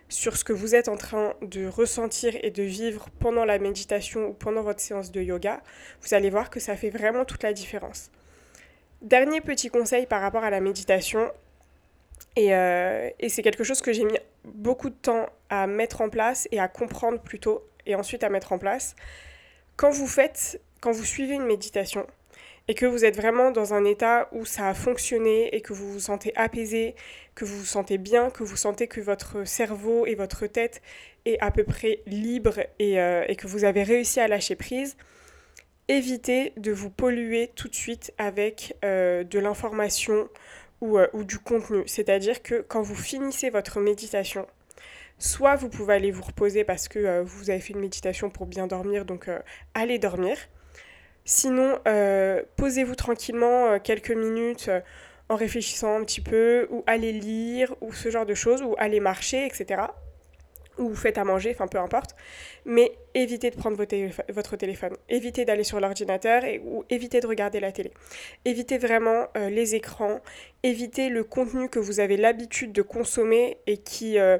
sur 0.09 0.37
ce 0.37 0.45
que 0.45 0.53
vous 0.53 0.75
êtes 0.75 0.88
en 0.88 0.97
train 0.97 1.35
de 1.41 1.67
ressentir 1.67 2.37
et 2.43 2.50
de 2.50 2.62
vivre 2.62 3.09
pendant 3.19 3.45
la 3.45 3.59
méditation 3.59 4.29
ou 4.29 4.33
pendant 4.35 4.62
votre 4.62 4.81
séance 4.81 5.11
de 5.11 5.23
yoga, 5.23 5.62
vous 6.03 6.14
allez 6.14 6.29
voir 6.29 6.50
que 6.50 6.61
ça 6.61 6.76
fait 6.76 6.91
vraiment 6.91 7.25
toute 7.25 7.43
la 7.43 7.53
différence. 7.53 8.11
Dernier 9.00 9.41
petit 9.41 9.71
conseil 9.71 10.07
par 10.07 10.21
rapport 10.21 10.45
à 10.45 10.50
la 10.50 10.61
méditation, 10.61 11.31
et, 12.37 12.55
euh, 12.55 13.09
c'est 13.29 13.43
quelque 13.43 13.64
chose 13.64 13.81
que 13.81 13.93
j'ai 13.93 14.05
mis 14.05 14.19
beaucoup 14.45 14.91
de 14.91 14.95
temps 14.95 15.26
à 15.63 15.67
mettre 15.67 16.01
en 16.01 16.09
place 16.09 16.49
et 16.53 16.59
à 16.59 16.69
comprendre 16.69 17.21
plutôt, 17.21 17.63
et 17.87 17.95
ensuite 17.95 18.25
à 18.25 18.29
mettre 18.29 18.53
en 18.53 18.59
place. 18.59 18.97
Quand 19.77 19.91
vous 19.91 20.07
faites, 20.07 20.61
quand 20.81 20.93
vous 20.93 21.05
suivez 21.05 21.35
une 21.35 21.47
méditation, 21.47 22.07
et 22.67 22.75
que 22.75 22.87
vous 22.87 23.05
êtes 23.05 23.17
vraiment 23.17 23.51
dans 23.51 23.75
un 23.75 23.85
état 23.85 24.29
où 24.33 24.47
ça 24.47 24.69
a 24.69 24.75
fonctionné 24.75 25.55
et 25.55 25.61
que 25.61 25.73
vous 25.73 25.93
vous 25.93 26.01
sentez 26.01 26.35
apaisé, 26.35 26.95
que 27.35 27.45
vous 27.45 27.59
vous 27.59 27.65
sentez 27.67 27.99
bien, 27.99 28.31
que 28.31 28.43
vous 28.43 28.57
sentez 28.57 28.87
que 28.87 29.01
votre 29.01 29.47
cerveau 29.47 30.07
et 30.07 30.15
votre 30.15 30.47
tête 30.47 30.81
est 31.27 31.39
à 31.41 31.51
peu 31.51 31.65
près 31.65 32.01
libre 32.07 32.61
et, 32.79 33.01
euh, 33.01 33.27
que 33.35 33.47
vous 33.47 33.65
avez 33.65 33.83
réussi 33.83 34.19
à 34.21 34.29
lâcher 34.29 34.57
prise, 34.57 34.97
évitez 35.89 36.53
de 36.57 36.73
vous 36.73 36.91
polluer 36.91 37.51
tout 37.55 37.69
de 37.69 37.75
suite 37.75 38.15
avec 38.17 38.77
euh, 38.85 39.25
de 39.25 39.39
l'information 39.39 40.29
euh, 40.83 41.07
ou, 41.13 41.25
du 41.25 41.39
contenu. 41.39 41.83
C'est-à-dire 41.87 42.43
que 42.43 42.65
quand 42.67 42.83
vous 42.83 42.97
finissez 42.97 43.51
votre 43.51 43.81
méditation, 43.81 44.47
soit 45.25 45.57
vous 45.57 45.69
pouvez 45.69 45.95
aller 45.95 46.11
vous 46.11 46.23
reposer 46.23 46.64
parce 46.64 46.88
que 46.88 47.23
vous 47.23 47.50
avez 47.50 47.61
fait 47.61 47.73
une 47.73 47.81
méditation 47.81 48.31
pour 48.31 48.47
bien 48.47 48.66
dormir, 48.66 49.04
donc 49.04 49.28
allez 49.75 49.99
dormir. 49.99 50.37
Sinon, 51.25 51.78
posez-vous 52.57 52.95
tranquillement 52.95 53.78
quelques 53.78 54.11
minutes 54.11 54.71
en 55.28 55.37
réfléchissant 55.37 55.97
un 55.97 56.04
petit 56.04 56.21
peu, 56.21 56.66
ou 56.71 56.85
allez 56.87 57.12
lire, 57.12 57.75
ou 57.81 57.93
ce 57.93 58.11
genre 58.11 58.26
de 58.26 58.35
choses, 58.35 58.62
ou 58.62 58.75
aller 58.78 59.00
marcher, 59.00 59.47
etc. 59.47 59.83
Ou 60.76 60.95
faites 60.95 61.19
à 61.19 61.25
manger, 61.25 61.52
enfin 61.52 61.69
peu 61.69 61.78
importe. 61.78 62.16
Mais 62.64 62.93
évitez 63.14 63.50
de 63.50 63.57
prendre 63.57 63.76
votre 63.76 64.57
téléphone. 64.57 64.97
Évitez 65.09 65.45
d'aller 65.45 65.62
sur 65.62 65.78
l'ordinateur 65.78 66.43
ou 66.64 66.85
évitez 66.90 67.21
de 67.21 67.28
regarder 67.28 67.61
la 67.61 67.71
télé. 67.71 67.93
Évitez 68.45 68.76
vraiment 68.78 69.28
euh, 69.37 69.50
les 69.50 69.76
écrans. 69.76 70.21
Évitez 70.64 71.11
le 71.11 71.23
contenu 71.23 71.69
que 71.69 71.78
vous 71.78 72.00
avez 72.00 72.16
l'habitude 72.16 72.73
de 72.73 72.83
consommer 72.83 73.59
et 73.66 73.78
qui... 73.78 74.19
Euh, 74.19 74.38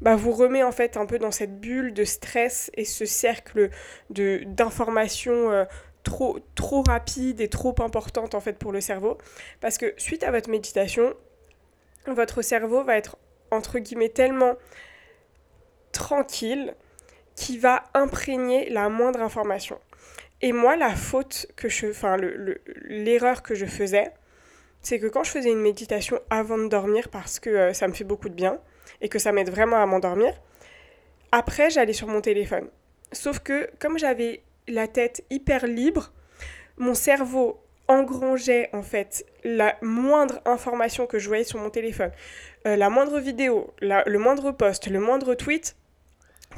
bah, 0.00 0.16
vous 0.16 0.32
remet 0.32 0.62
en 0.62 0.72
fait 0.72 0.96
un 0.96 1.06
peu 1.06 1.18
dans 1.18 1.30
cette 1.30 1.60
bulle 1.60 1.94
de 1.94 2.04
stress 2.04 2.70
et 2.74 2.84
ce 2.84 3.04
cercle 3.04 3.70
d'informations 4.10 5.50
euh, 5.50 5.64
trop, 6.02 6.38
trop 6.54 6.82
rapide 6.82 7.40
et 7.40 7.48
trop 7.48 7.74
importante 7.80 8.34
en 8.34 8.40
fait 8.40 8.58
pour 8.58 8.72
le 8.72 8.80
cerveau. 8.80 9.18
Parce 9.60 9.78
que 9.78 9.94
suite 9.96 10.22
à 10.22 10.30
votre 10.30 10.50
méditation, 10.50 11.14
votre 12.06 12.42
cerveau 12.42 12.84
va 12.84 12.96
être 12.96 13.16
entre 13.50 13.78
guillemets 13.78 14.08
tellement 14.08 14.54
tranquille 15.92 16.74
qu'il 17.34 17.60
va 17.60 17.84
imprégner 17.94 18.70
la 18.70 18.88
moindre 18.88 19.20
information. 19.20 19.78
Et 20.42 20.52
moi, 20.52 20.76
la 20.76 20.94
faute 20.94 21.46
que 21.56 21.68
je, 21.68 21.88
enfin 21.88 22.16
l'erreur 22.84 23.42
que 23.42 23.54
je 23.54 23.66
faisais, 23.66 24.12
c'est 24.82 24.98
que 24.98 25.06
quand 25.06 25.24
je 25.24 25.30
faisais 25.30 25.50
une 25.50 25.60
méditation 25.60 26.20
avant 26.30 26.58
de 26.58 26.68
dormir, 26.68 27.08
parce 27.08 27.40
que 27.40 27.50
euh, 27.50 27.72
ça 27.72 27.88
me 27.88 27.92
fait 27.92 28.04
beaucoup 28.04 28.28
de 28.28 28.34
bien 28.34 28.60
et 29.00 29.08
que 29.08 29.18
ça 29.18 29.32
m'aide 29.32 29.50
vraiment 29.50 29.76
à 29.82 29.86
m'endormir, 29.86 30.32
après 31.32 31.70
j'allais 31.70 31.92
sur 31.92 32.08
mon 32.08 32.20
téléphone. 32.20 32.68
Sauf 33.12 33.38
que 33.40 33.70
comme 33.78 33.98
j'avais 33.98 34.42
la 34.68 34.88
tête 34.88 35.24
hyper 35.30 35.66
libre, 35.66 36.12
mon 36.76 36.94
cerveau 36.94 37.60
engrangeait 37.88 38.68
en 38.72 38.82
fait 38.82 39.24
la 39.44 39.76
moindre 39.80 40.40
information 40.44 41.06
que 41.06 41.18
je 41.18 41.28
voyais 41.28 41.44
sur 41.44 41.58
mon 41.58 41.70
téléphone, 41.70 42.10
euh, 42.66 42.76
la 42.76 42.90
moindre 42.90 43.20
vidéo, 43.20 43.72
le 43.80 44.18
moindre 44.18 44.50
post, 44.50 44.88
le 44.88 44.98
moindre 44.98 45.34
tweet, 45.34 45.76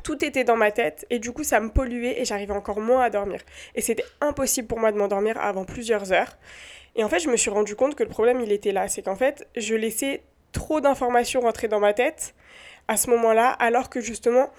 tout 0.02 0.24
était 0.24 0.44
dans 0.44 0.56
ma 0.56 0.70
tête 0.70 1.06
et 1.10 1.18
du 1.18 1.32
coup 1.32 1.44
ça 1.44 1.60
me 1.60 1.70
polluait 1.70 2.20
et 2.20 2.24
j'arrivais 2.24 2.54
encore 2.54 2.80
moins 2.80 3.02
à 3.02 3.10
dormir. 3.10 3.40
Et 3.74 3.82
c'était 3.82 4.04
impossible 4.20 4.68
pour 4.68 4.78
moi 4.78 4.92
de 4.92 4.96
m'endormir 4.96 5.38
avant 5.38 5.64
plusieurs 5.64 6.12
heures. 6.12 6.38
Et 6.96 7.04
en 7.04 7.08
fait 7.08 7.20
je 7.20 7.28
me 7.28 7.36
suis 7.36 7.50
rendu 7.50 7.74
compte 7.74 7.94
que 7.94 8.02
le 8.02 8.08
problème 8.08 8.40
il 8.40 8.52
était 8.52 8.72
là, 8.72 8.88
c'est 8.88 9.02
qu'en 9.02 9.16
fait 9.16 9.46
je 9.56 9.74
laissais 9.74 10.22
trop 10.52 10.80
d'informations 10.80 11.40
rentrer 11.40 11.68
dans 11.68 11.80
ma 11.80 11.92
tête 11.92 12.34
à 12.88 12.96
ce 12.96 13.10
moment-là 13.10 13.50
alors 13.50 13.90
que 13.90 14.00
justement 14.00 14.50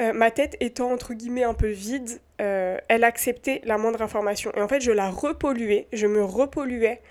euh, 0.00 0.14
ma 0.14 0.30
tête 0.30 0.56
étant 0.60 0.90
entre 0.90 1.12
guillemets 1.12 1.44
un 1.44 1.52
peu 1.52 1.68
vide, 1.68 2.20
euh, 2.40 2.78
elle 2.88 3.04
acceptait 3.04 3.60
la 3.64 3.76
moindre 3.76 4.00
information. 4.00 4.50
Et 4.56 4.62
en 4.62 4.68
fait, 4.68 4.80
je 4.80 4.92
la 4.92 5.10
repolluais, 5.10 5.88
je 5.92 6.06
me 6.06 6.24
repolluais 6.24 7.02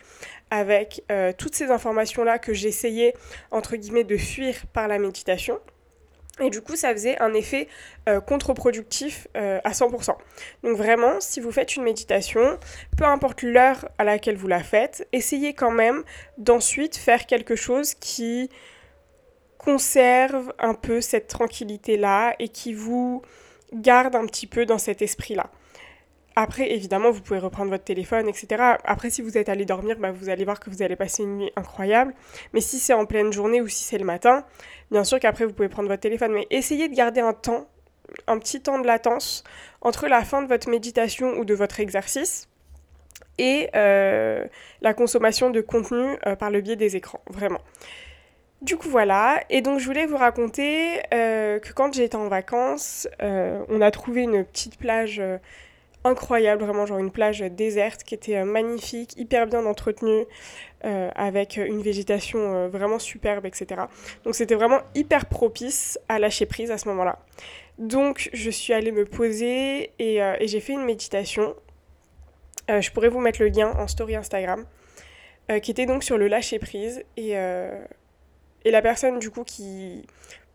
avec 0.50 1.04
euh, 1.12 1.32
toutes 1.38 1.54
ces 1.54 1.70
informations-là 1.70 2.40
que 2.40 2.54
j'essayais 2.54 3.14
entre 3.52 3.76
guillemets 3.76 4.04
de 4.04 4.18
fuir 4.18 4.56
par 4.74 4.88
la 4.88 4.98
méditation. 4.98 5.60
Et 6.42 6.50
du 6.50 6.62
coup, 6.62 6.76
ça 6.76 6.92
faisait 6.94 7.20
un 7.20 7.34
effet 7.34 7.68
contre-productif 8.28 9.28
à 9.34 9.72
100%. 9.72 10.16
Donc 10.64 10.78
vraiment, 10.78 11.20
si 11.20 11.40
vous 11.40 11.52
faites 11.52 11.76
une 11.76 11.84
méditation, 11.84 12.58
peu 12.98 13.06
importe 13.06 13.42
l'heure 13.42 13.90
à 13.98 14.04
laquelle 14.04 14.38
vous 14.38 14.48
la 14.48 14.64
faites, 14.64 15.08
essayez 15.12 15.54
quand 15.54 15.72
même 15.72 16.04
d'ensuite 16.38 16.96
faire 16.96 17.26
quelque 17.26 17.56
chose 17.56 17.94
qui 17.94 18.50
conserve 19.58 20.54
un 20.60 20.74
peu 20.74 21.02
cette 21.02 21.28
tranquillité-là 21.28 22.36
et 22.40 22.48
qui 22.48 22.74
vous 22.74 23.22
garde 23.74 24.16
un 24.16 24.26
petit 24.26 24.48
peu 24.48 24.66
dans 24.66 24.78
cet 24.78 25.02
esprit-là. 25.02 25.52
Après, 26.42 26.72
évidemment, 26.72 27.12
vous 27.12 27.20
pouvez 27.20 27.40
reprendre 27.40 27.70
votre 27.70 27.84
téléphone, 27.84 28.30
etc. 28.30 28.78
Après, 28.86 29.10
si 29.10 29.22
vous 29.22 29.38
êtes 29.38 29.50
allé 29.50 29.66
dormir, 29.66 29.98
bah, 30.00 30.14
vous 30.14 30.30
allez 30.30 30.46
voir 30.46 30.62
que 30.62 30.70
vous 30.70 30.82
allez 30.82 30.96
passer 30.96 31.24
une 31.24 31.40
nuit 31.40 31.52
incroyable. 31.58 32.14
Mais 32.54 32.62
si 32.62 32.80
c'est 32.80 32.94
en 32.94 33.06
pleine 33.06 33.34
journée 33.34 33.60
ou 33.60 33.68
si 33.68 33.84
c'est 33.84 33.98
le 33.98 34.06
matin, 34.06 34.46
bien 34.90 35.04
sûr 35.04 35.20
qu'après, 35.20 35.44
vous 35.44 35.52
pouvez 35.52 35.68
prendre 35.68 35.90
votre 35.90 36.00
téléphone. 36.00 36.32
Mais 36.32 36.48
essayez 36.50 36.88
de 36.88 36.96
garder 36.96 37.20
un 37.20 37.34
temps, 37.34 37.68
un 38.28 38.40
petit 38.40 38.62
temps 38.62 38.80
de 38.80 38.88
latence 38.88 39.44
entre 39.82 40.08
la 40.08 40.24
fin 40.24 40.42
de 40.42 40.48
votre 40.48 40.70
méditation 40.70 41.38
ou 41.38 41.44
de 41.44 41.54
votre 41.54 41.82
exercice 41.82 42.48
et 43.38 43.70
euh, 43.76 44.48
la 44.80 44.94
consommation 44.94 45.50
de 45.50 45.60
contenu 45.60 46.16
euh, 46.26 46.38
par 46.38 46.52
le 46.52 46.62
biais 46.62 46.78
des 46.78 46.96
écrans, 46.96 47.20
vraiment. 47.30 47.60
Du 48.62 48.78
coup 48.78 48.88
voilà, 48.88 49.42
et 49.50 49.60
donc 49.60 49.80
je 49.80 49.86
voulais 49.86 50.06
vous 50.06 50.18
raconter 50.18 51.02
euh, 51.14 51.60
que 51.60 51.74
quand 51.74 51.94
j'étais 51.94 52.16
en 52.16 52.30
vacances, 52.30 53.10
on 53.22 53.82
a 53.82 53.92
trouvé 53.92 54.24
une 54.24 54.46
petite 54.46 54.78
plage 54.78 55.22
incroyable, 56.04 56.64
vraiment 56.64 56.86
genre 56.86 57.00
une 57.00 57.12
plage 57.12 57.40
déserte 57.40 58.04
qui 58.04 58.16
était 58.16 58.44
magnifique, 58.44 59.16
hyper 59.18 59.48
bien 59.48 59.66
entretenue, 59.66 60.26
avec 60.84 61.58
une 61.58 61.82
végétation 61.82 62.70
vraiment 62.70 63.00
superbe, 63.00 63.46
etc. 63.46 63.82
Donc 64.24 64.36
c'était 64.36 64.56
vraiment 64.56 64.80
hyper 64.96 65.26
propice 65.26 66.00
à 66.08 66.20
lâcher 66.20 66.46
prise 66.46 66.72
à 66.72 66.78
ce 66.78 66.88
moment-là. 66.88 67.20
Donc 67.78 68.30
je 68.32 68.50
suis 68.50 68.72
allée 68.72 68.94
me 68.94 69.04
poser 69.04 69.92
et, 70.00 70.16
et 70.18 70.48
j'ai 70.48 70.62
fait 70.62 70.74
une 70.74 70.86
méditation. 70.86 71.54
je 72.70 72.90
pourrais 72.92 73.10
vous 73.10 73.20
mettre 73.20 73.42
le 73.42 73.50
lien 73.50 73.74
en 73.78 73.88
story 73.88 74.16
Instagram, 74.16 74.66
qui 75.62 75.72
était 75.72 75.86
donc 75.86 76.04
sur 76.04 76.18
le 76.18 76.30
lâcher 76.30 76.60
prise 76.60 77.04
et 77.18 77.36
et 78.66 78.72
la 78.72 78.82
personne 78.82 79.20
du 79.20 79.30
coup 79.30 79.44
qui 79.44 80.06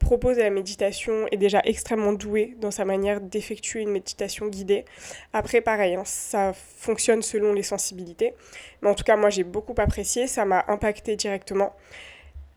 propose 0.05 0.39
la 0.39 0.51
méditation 0.51 1.27
est 1.33 1.37
déjà 1.37 1.61
extrêmement 1.65 2.13
douée 2.13 2.55
dans 2.61 2.71
sa 2.71 2.85
manière 2.85 3.21
d'effectuer 3.21 3.81
une 3.81 3.91
méditation 3.91 4.47
guidée. 4.47 4.85
Après, 5.33 5.61
pareil, 5.61 5.95
hein, 5.95 6.05
ça 6.05 6.53
fonctionne 6.55 7.23
selon 7.23 7.53
les 7.53 7.63
sensibilités. 7.63 8.35
Mais 8.83 8.91
en 8.91 8.95
tout 8.95 9.03
cas, 9.03 9.17
moi, 9.17 9.31
j'ai 9.31 9.45
beaucoup 9.45 9.75
apprécié, 9.79 10.27
ça 10.27 10.45
m'a 10.45 10.65
impacté 10.69 11.17
directement. 11.17 11.75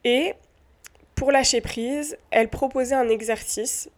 Et 0.04 0.34
pour 1.16 1.32
lâcher 1.32 1.62
prise, 1.62 2.18
elle 2.30 2.50
proposait 2.50 2.96
un 2.96 3.10
exercice. 3.10 3.90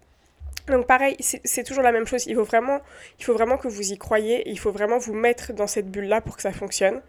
Donc 0.67 0.85
pareil, 0.85 1.17
c'est 1.19 1.63
toujours 1.63 1.83
la 1.83 1.91
même 1.91 2.05
chose. 2.05 2.27
Il 2.27 2.35
faut, 2.35 2.43
vraiment, 2.43 2.79
il 3.17 3.25
faut 3.25 3.33
vraiment 3.33 3.57
que 3.57 3.67
vous 3.67 3.91
y 3.91 3.97
croyez. 3.97 4.47
Il 4.47 4.59
faut 4.59 4.71
vraiment 4.71 4.99
vous 4.99 5.15
mettre 5.15 5.51
dans 5.53 5.67
cette 5.67 5.89
bulle-là 5.89 6.21
pour 6.21 6.35
que 6.35 6.43
ça 6.43 6.51
fonctionne. 6.51 7.01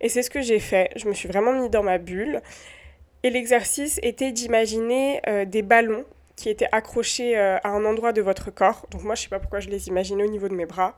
Et 0.00 0.08
c'est 0.08 0.22
ce 0.22 0.30
que 0.30 0.40
j'ai 0.40 0.58
fait. 0.58 0.90
Je 0.96 1.06
me 1.06 1.14
suis 1.14 1.28
vraiment 1.28 1.52
mis 1.52 1.68
dans 1.68 1.82
ma 1.82 1.98
bulle. 1.98 2.40
Et 3.24 3.30
l'exercice 3.30 3.98
était 4.02 4.32
d'imaginer 4.32 5.22
euh, 5.26 5.46
des 5.46 5.62
ballons 5.62 6.04
qui 6.36 6.50
étaient 6.50 6.68
accrochés 6.72 7.38
euh, 7.38 7.56
à 7.64 7.70
un 7.70 7.86
endroit 7.86 8.12
de 8.12 8.20
votre 8.20 8.50
corps. 8.50 8.86
Donc 8.90 9.02
moi, 9.02 9.14
je 9.14 9.22
ne 9.22 9.24
sais 9.24 9.28
pas 9.30 9.38
pourquoi 9.38 9.60
je 9.60 9.70
les 9.70 9.88
imaginais 9.88 10.24
au 10.24 10.30
niveau 10.30 10.46
de 10.46 10.54
mes 10.54 10.66
bras. 10.66 10.94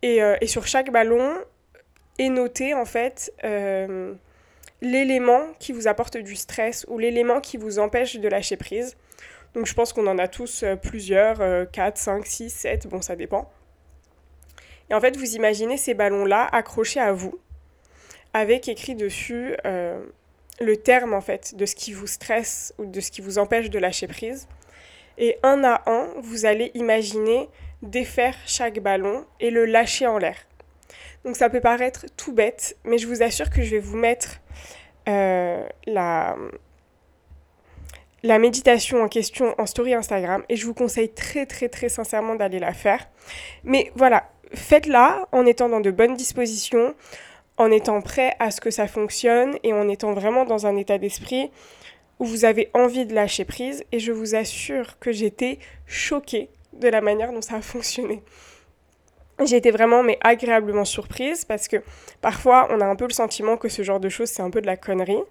Et, 0.00 0.22
euh, 0.22 0.36
et 0.40 0.46
sur 0.46 0.66
chaque 0.66 0.90
ballon 0.90 1.34
est 2.18 2.30
noté 2.30 2.72
en 2.72 2.86
fait 2.86 3.32
l'élément 4.80 5.42
qui 5.58 5.72
vous 5.72 5.86
apporte 5.88 6.16
du 6.16 6.36
stress 6.36 6.86
ou 6.88 6.98
l'élément 6.98 7.40
qui 7.40 7.56
vous 7.56 7.78
empêche 7.78 8.16
de 8.16 8.28
lâcher 8.28 8.56
prise. 8.56 8.96
Donc 9.52 9.66
je 9.66 9.74
pense 9.74 9.92
qu'on 9.92 10.06
en 10.06 10.18
a 10.18 10.28
tous 10.28 10.64
plusieurs, 10.82 11.38
4, 11.72 11.98
5, 11.98 12.26
6, 12.26 12.50
7, 12.50 12.86
bon 12.86 13.02
ça 13.02 13.16
dépend. 13.16 13.50
Et 14.90 14.94
en 14.94 15.00
fait, 15.00 15.16
vous 15.16 15.34
imaginez 15.34 15.76
ces 15.76 15.94
ballons-là 15.94 16.46
accrochés 16.52 17.00
à 17.00 17.12
vous, 17.12 17.38
avec 18.32 18.68
écrit 18.68 18.94
dessus 18.94 19.56
le 20.60 20.76
terme 20.76 21.14
en 21.14 21.20
fait 21.20 21.54
de 21.56 21.66
ce 21.66 21.74
qui 21.74 21.92
vous 21.92 22.06
stresse 22.06 22.74
ou 22.78 22.86
de 22.86 23.00
ce 23.00 23.10
qui 23.10 23.20
vous 23.20 23.38
empêche 23.38 23.70
de 23.70 23.78
lâcher 23.78 24.06
prise. 24.06 24.48
Et 25.18 25.38
un 25.42 25.62
à 25.64 25.82
un, 25.86 26.08
vous 26.22 26.44
allez 26.44 26.70
imaginer 26.74 27.48
défaire 27.82 28.36
chaque 28.46 28.80
ballon 28.80 29.26
et 29.40 29.50
le 29.50 29.64
lâcher 29.64 30.06
en 30.06 30.18
l'air. 30.18 30.36
Donc 31.24 31.36
ça 31.36 31.48
peut 31.48 31.60
paraître 31.60 32.06
tout 32.16 32.32
bête, 32.32 32.76
mais 32.84 32.98
je 32.98 33.06
vous 33.06 33.22
assure 33.22 33.50
que 33.50 33.62
je 33.62 33.70
vais 33.70 33.80
vous 33.80 33.96
mettre 33.96 34.40
euh, 35.08 35.66
la, 35.86 36.36
la 38.22 38.38
méditation 38.38 39.02
en 39.02 39.08
question 39.08 39.54
en 39.58 39.66
story 39.66 39.94
Instagram 39.94 40.42
et 40.48 40.56
je 40.56 40.66
vous 40.66 40.74
conseille 40.74 41.10
très 41.10 41.46
très 41.46 41.68
très 41.68 41.88
sincèrement 41.88 42.34
d'aller 42.34 42.58
la 42.58 42.72
faire. 42.72 43.08
Mais 43.64 43.92
voilà, 43.94 44.30
faites-la 44.54 45.28
en 45.32 45.46
étant 45.46 45.68
dans 45.68 45.80
de 45.80 45.90
bonnes 45.90 46.14
dispositions, 46.14 46.94
en 47.56 47.70
étant 47.70 48.00
prêt 48.00 48.34
à 48.38 48.50
ce 48.50 48.60
que 48.60 48.70
ça 48.70 48.86
fonctionne 48.86 49.56
et 49.62 49.72
en 49.72 49.88
étant 49.88 50.12
vraiment 50.12 50.44
dans 50.44 50.66
un 50.66 50.76
état 50.76 50.98
d'esprit 50.98 51.50
où 52.18 52.24
vous 52.24 52.44
avez 52.44 52.70
envie 52.74 53.06
de 53.06 53.14
lâcher 53.14 53.44
prise. 53.44 53.84
Et 53.92 53.98
je 53.98 54.12
vous 54.12 54.34
assure 54.34 54.98
que 54.98 55.12
j'étais 55.12 55.58
choquée 55.86 56.48
de 56.72 56.88
la 56.88 57.00
manière 57.00 57.32
dont 57.32 57.42
ça 57.42 57.56
a 57.56 57.62
fonctionné. 57.62 58.22
j'ai 59.44 59.56
été 59.56 59.70
vraiment 59.70 60.02
mais 60.02 60.18
agréablement 60.22 60.84
surprise 60.84 61.44
parce 61.44 61.68
que 61.68 61.82
parfois 62.20 62.68
on 62.70 62.80
a 62.80 62.86
un 62.86 62.96
peu 62.96 63.06
le 63.06 63.12
sentiment 63.12 63.56
que 63.56 63.68
ce 63.68 63.82
genre 63.82 64.00
de 64.00 64.08
choses 64.08 64.28
c'est 64.28 64.42
un 64.42 64.50
peu 64.50 64.60
de 64.60 64.66
la 64.66 64.76
connerie. 64.76 65.22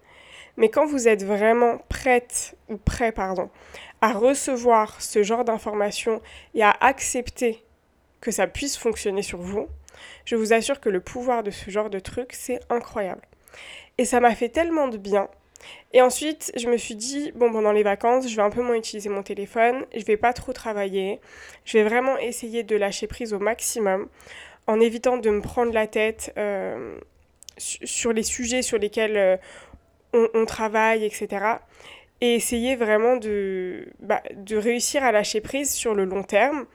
Mais 0.55 0.69
quand 0.69 0.85
vous 0.85 1.07
êtes 1.07 1.23
vraiment 1.23 1.79
prête 1.89 2.55
ou 2.69 2.77
prêt 2.77 3.11
pardon 3.11 3.49
à 4.01 4.13
recevoir 4.13 5.01
ce 5.01 5.23
genre 5.23 5.45
d'informations 5.45 6.21
et 6.53 6.63
à 6.63 6.75
accepter 6.81 7.63
que 8.21 8.31
ça 8.31 8.47
puisse 8.47 8.77
fonctionner 8.77 9.21
sur 9.21 9.39
vous, 9.39 9.67
je 10.25 10.35
vous 10.35 10.53
assure 10.53 10.79
que 10.79 10.89
le 10.89 10.99
pouvoir 10.99 11.43
de 11.43 11.51
ce 11.51 11.69
genre 11.69 11.89
de 11.89 11.99
truc, 11.99 12.29
c'est 12.33 12.59
incroyable. 12.69 13.21
Et 13.97 14.05
ça 14.05 14.19
m'a 14.19 14.33
fait 14.35 14.49
tellement 14.49 14.87
de 14.87 14.97
bien. 14.97 15.29
Et 15.93 16.01
ensuite, 16.01 16.51
je 16.55 16.67
me 16.67 16.77
suis 16.77 16.95
dit, 16.95 17.31
bon, 17.35 17.51
pendant 17.51 17.71
les 17.71 17.83
vacances, 17.83 18.29
je 18.29 18.35
vais 18.35 18.41
un 18.41 18.49
peu 18.49 18.61
moins 18.61 18.75
utiliser 18.75 19.09
mon 19.09 19.23
téléphone, 19.23 19.85
je 19.95 20.03
vais 20.03 20.17
pas 20.17 20.33
trop 20.33 20.53
travailler, 20.53 21.19
je 21.65 21.77
vais 21.77 21.83
vraiment 21.83 22.17
essayer 22.17 22.63
de 22.63 22.75
lâcher 22.75 23.07
prise 23.07 23.33
au 23.33 23.39
maximum, 23.39 24.07
en 24.67 24.79
évitant 24.79 25.17
de 25.17 25.29
me 25.29 25.41
prendre 25.41 25.73
la 25.73 25.87
tête 25.87 26.33
euh, 26.37 26.97
sur 27.57 28.13
les 28.13 28.23
sujets 28.23 28.61
sur 28.61 28.77
lesquels 28.77 29.17
euh, 29.17 29.37
on, 30.13 30.45
travaille, 30.45 31.05
etc. 31.05 31.45
Et 32.21 32.35
essayer 32.35 32.75
vraiment 32.75 33.17
de, 33.17 33.87
bah, 33.99 34.21
de 34.35 34.55
réussir 34.55 35.03
à 35.03 35.11
lâcher 35.11 35.41
prise 35.41 35.73
sur 35.73 35.93
le 35.93 36.05
long 36.05 36.23
terme 36.23 36.65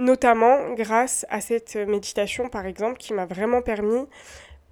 notamment 0.00 0.72
grâce 0.72 1.26
à 1.28 1.40
cette 1.40 1.76
méditation 1.76 2.48
par 2.48 2.66
exemple 2.66 2.96
qui 2.96 3.12
m'a 3.12 3.26
vraiment 3.26 3.62
permis 3.62 4.06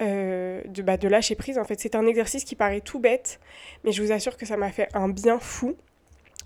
euh, 0.00 0.62
de, 0.66 0.82
bah, 0.82 0.96
de 0.96 1.06
lâcher 1.06 1.34
prise. 1.34 1.58
En 1.58 1.64
fait, 1.64 1.78
c'est 1.78 1.94
un 1.94 2.06
exercice 2.06 2.44
qui 2.44 2.54
paraît 2.54 2.80
tout 2.80 2.98
bête, 2.98 3.38
mais 3.84 3.92
je 3.92 4.02
vous 4.02 4.10
assure 4.10 4.36
que 4.36 4.46
ça 4.46 4.56
m'a 4.56 4.70
fait 4.70 4.88
un 4.94 5.08
bien 5.08 5.38
fou. 5.38 5.76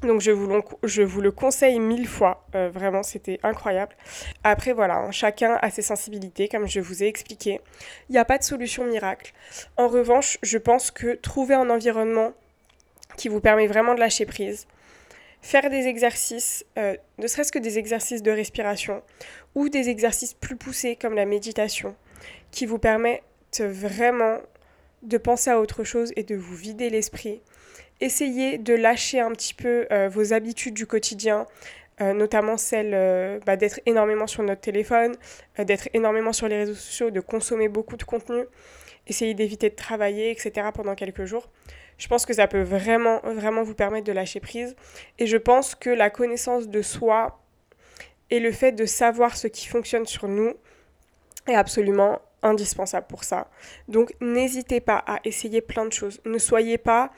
Donc 0.02 0.20
je 0.20 0.32
vous, 0.32 0.48
le, 0.48 0.62
je 0.82 1.02
le 1.02 1.30
conseille 1.30 1.78
mille 1.78 2.08
fois, 2.08 2.44
euh, 2.56 2.70
vraiment 2.70 3.04
c'était 3.04 3.38
incroyable. 3.44 3.94
Après 4.42 4.72
voilà, 4.72 4.96
hein, 4.96 5.12
chacun 5.12 5.58
a 5.62 5.70
ses 5.70 5.82
sensibilités 5.82 6.48
comme 6.48 6.66
je 6.66 6.80
vous 6.80 7.04
ai 7.04 7.06
expliqué. 7.06 7.60
Il 8.08 8.12
n'y 8.12 8.18
a 8.18 8.24
pas 8.24 8.38
de 8.38 8.42
solution 8.42 8.84
miracle. 8.84 9.32
En 9.76 9.86
revanche, 9.86 10.38
je 10.42 10.58
pense 10.58 10.90
que 10.90 11.14
trouver 11.14 11.54
un 11.54 11.70
environnement 11.70 12.32
qui 13.16 13.28
vous 13.28 13.40
permet 13.40 13.68
vraiment 13.68 13.94
de 13.94 14.00
lâcher 14.00 14.26
prise, 14.26 14.66
faire 15.42 15.68
des 15.68 15.88
exercices, 15.88 16.64
euh, 16.78 16.96
ne 17.18 17.26
serait-ce 17.26 17.52
que 17.52 17.58
des 17.58 17.78
exercices 17.78 18.22
de 18.22 18.30
respiration 18.30 19.02
ou 19.54 19.68
des 19.68 19.88
exercices 19.88 20.34
plus 20.34 20.56
poussés 20.56 20.96
comme 20.96 21.14
la 21.14 21.26
méditation, 21.26 21.94
qui 22.52 22.64
vous 22.64 22.78
permettent 22.78 23.22
vraiment 23.60 24.38
de 25.02 25.18
penser 25.18 25.50
à 25.50 25.60
autre 25.60 25.84
chose 25.84 26.12
et 26.16 26.22
de 26.22 26.36
vous 26.36 26.54
vider 26.54 26.88
l'esprit. 26.88 27.42
Essayez 28.00 28.56
de 28.56 28.74
lâcher 28.74 29.20
un 29.20 29.32
petit 29.32 29.54
peu 29.54 29.86
euh, 29.90 30.08
vos 30.08 30.32
habitudes 30.32 30.74
du 30.74 30.86
quotidien, 30.86 31.46
euh, 32.00 32.12
notamment 32.12 32.56
celle 32.56 33.40
bah, 33.44 33.56
d'être 33.56 33.80
énormément 33.86 34.26
sur 34.26 34.42
notre 34.42 34.60
téléphone, 34.60 35.14
d'être 35.58 35.88
énormément 35.92 36.32
sur 36.32 36.48
les 36.48 36.56
réseaux 36.56 36.74
sociaux, 36.74 37.10
de 37.10 37.20
consommer 37.20 37.68
beaucoup 37.68 37.96
de 37.96 38.04
contenu. 38.04 38.44
Essayez 39.06 39.34
d'éviter 39.34 39.68
de 39.68 39.74
travailler, 39.74 40.30
etc. 40.30 40.68
pendant 40.74 40.94
quelques 40.94 41.24
jours. 41.24 41.48
Je 41.98 42.08
pense 42.08 42.26
que 42.26 42.32
ça 42.32 42.46
peut 42.46 42.62
vraiment, 42.62 43.20
vraiment 43.20 43.62
vous 43.62 43.74
permettre 43.74 44.06
de 44.06 44.12
lâcher 44.12 44.40
prise. 44.40 44.74
Et 45.18 45.26
je 45.26 45.36
pense 45.36 45.74
que 45.74 45.90
la 45.90 46.10
connaissance 46.10 46.68
de 46.68 46.82
soi 46.82 47.40
et 48.30 48.40
le 48.40 48.50
fait 48.50 48.72
de 48.72 48.86
savoir 48.86 49.36
ce 49.36 49.46
qui 49.46 49.66
fonctionne 49.66 50.06
sur 50.06 50.26
nous 50.26 50.54
est 51.46 51.54
absolument 51.54 52.20
indispensable 52.42 53.06
pour 53.06 53.24
ça. 53.24 53.48
Donc 53.88 54.14
n'hésitez 54.20 54.80
pas 54.80 55.04
à 55.06 55.20
essayer 55.24 55.60
plein 55.60 55.84
de 55.84 55.92
choses. 55.92 56.20
Ne 56.24 56.38
soyez 56.38 56.78
pas 56.78 57.12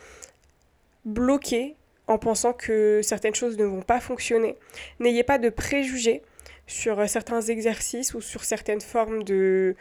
bloqué 1.05 1.77
en 2.07 2.19
pensant 2.19 2.53
que 2.53 3.01
certaines 3.03 3.35
choses 3.35 3.57
ne 3.59 3.65
vont 3.65 3.83
pas 3.83 4.01
fonctionner. 4.01 4.57
N'ayez 5.01 5.23
pas 5.23 5.39
de 5.39 5.49
préjugés 5.49 6.23
sur 6.67 7.09
certains 7.09 7.41
exercices 7.43 8.15
ou 8.15 8.21
sur 8.21 8.45
certaines 8.45 8.81
formes 8.81 9.23
de, 9.23 9.75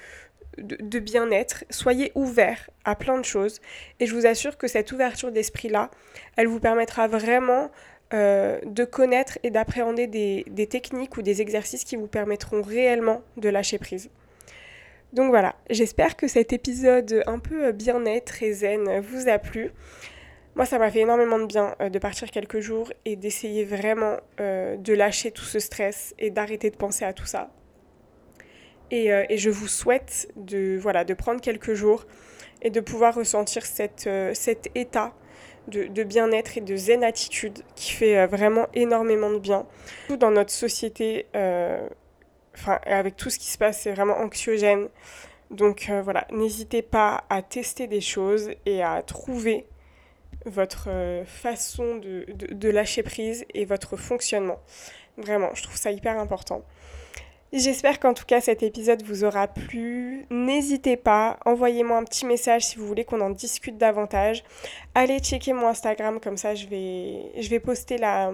bien-être, 0.58 1.66
soyez 1.70 2.12
ouverts 2.16 2.70
à 2.86 2.96
plein 2.96 3.18
de 3.18 3.26
choses 3.26 3.62
et 4.00 4.06
je 4.06 4.16
vous 4.16 4.26
assure 4.26 4.58
que 4.58 4.68
cette 4.68 4.92
ouverture 4.92 5.32
d'esprit-là, 5.32 5.90
elle 6.36 6.48
vous 6.48 6.60
permettra 6.60 7.08
vraiment 7.08 7.72
euh, 8.14 8.60
de 8.66 8.84
connaître 8.84 9.40
et 9.44 9.50
d'appréhender 9.50 10.08
des, 10.08 10.46
des 10.50 10.68
techniques 10.68 11.18
ou 11.18 11.22
des 11.22 11.42
exercices 11.42 11.84
qui 11.84 11.96
vous 11.96 12.08
permettront 12.08 12.62
réellement 12.62 13.22
de 13.38 13.50
lâcher 13.50 13.78
prise. 13.78 14.10
Donc 15.14 15.30
voilà, 15.30 15.56
j'espère 15.70 16.16
que 16.16 16.28
cet 16.28 16.54
épisode 16.54 17.24
un 17.28 17.38
peu 17.38 17.72
bien-être 17.72 18.42
et 18.42 18.52
zen 18.52 19.00
vous 19.00 19.30
a 19.30 19.38
plu. 19.38 19.72
Moi, 20.56 20.66
ça 20.66 20.78
m'a 20.78 20.92
fait 20.92 21.00
énormément 21.00 21.40
de 21.40 21.46
bien 21.46 21.76
euh, 21.82 21.90
de 21.90 21.98
partir 21.98 22.30
quelques 22.30 22.60
jours 22.60 22.94
et 23.06 23.16
d'essayer 23.16 23.66
vraiment 23.66 24.18
euh, 24.40 24.78
de 24.78 24.94
lâcher 24.94 25.32
tout 25.32 25.46
ce 25.46 25.60
stress 25.60 26.14
et 26.20 26.30
d'arrêter 26.30 26.70
de 26.70 26.76
penser 26.76 27.06
à 27.06 27.14
tout 27.14 27.26
ça. 27.26 27.50
Euh, 28.92 29.26
et, 29.28 29.38
je 29.40 29.50
vous 29.50 29.68
souhaite 29.68 30.32
de, 30.36 30.78
voilà, 30.80 31.04
de 31.04 31.16
prendre 31.16 31.42
quelques 31.42 31.74
jours 31.74 32.06
et 32.62 32.70
de 32.70 32.80
pouvoir 32.80 33.16
ressentir 33.16 33.66
cette, 33.66 34.08
cet 34.34 34.70
état 34.76 35.14
de, 35.68 35.86
de 35.86 36.04
bien-être 36.04 36.58
et 36.58 36.62
de 36.62 36.76
zen 36.76 37.04
attitude 37.04 37.64
qui 37.76 37.92
fait 37.92 38.28
vraiment 38.28 38.68
énormément 38.76 39.32
de 39.32 39.40
bien. 39.40 39.66
Tout 40.08 40.18
dans 40.18 40.30
notre 40.30 40.52
société, 40.52 41.26
enfin, 41.34 42.80
avec 42.86 43.18
tout 43.18 43.32
ce 43.32 43.40
qui 43.40 43.48
se 43.48 43.58
passe, 43.58 43.82
c'est 43.82 43.92
vraiment 43.92 44.18
anxiogène. 44.20 44.88
Donc 45.50 45.92
voilà, 46.04 46.28
n'hésitez 46.32 46.84
pas 46.84 47.24
à 47.30 47.42
tester 47.42 47.88
des 47.88 48.02
choses 48.02 48.52
et 48.66 48.84
à 48.84 49.02
trouver 49.02 49.66
votre 50.46 50.90
façon 51.26 51.98
de, 51.98 52.70
lâcher 52.70 53.04
prise 53.04 53.46
et 53.54 53.66
votre 53.66 53.98
fonctionnement. 53.98 54.60
Vraiment, 55.18 55.50
je 55.54 55.64
trouve 55.64 55.78
ça 55.78 55.92
hyper 55.92 56.18
important. 56.18 56.64
J'espère 57.56 58.00
qu'en 58.00 58.16
tout 58.16 58.26
cas 58.26 58.42
cet 58.42 58.64
épisode 58.64 59.04
vous 59.04 59.26
aura 59.26 59.48
plu. 59.48 60.26
N'hésitez 60.32 60.98
pas, 60.98 61.38
envoyez-moi 61.46 62.00
un 62.00 62.04
petit 62.04 62.26
message 62.26 62.66
si 62.66 62.78
vous 62.78 62.88
voulez 62.88 63.06
qu'on 63.06 63.22
en 63.22 63.30
discute 63.30 63.78
davantage. 63.78 64.44
Allez 64.96 65.20
checker 65.20 65.54
mon 65.54 65.68
Instagram, 65.68 66.20
comme 66.20 66.36
ça 66.36 66.56
je 66.56 66.66
vais, 66.66 67.32
je 67.40 67.48
vais 67.50 67.60
poster 67.60 68.00
la, 68.00 68.32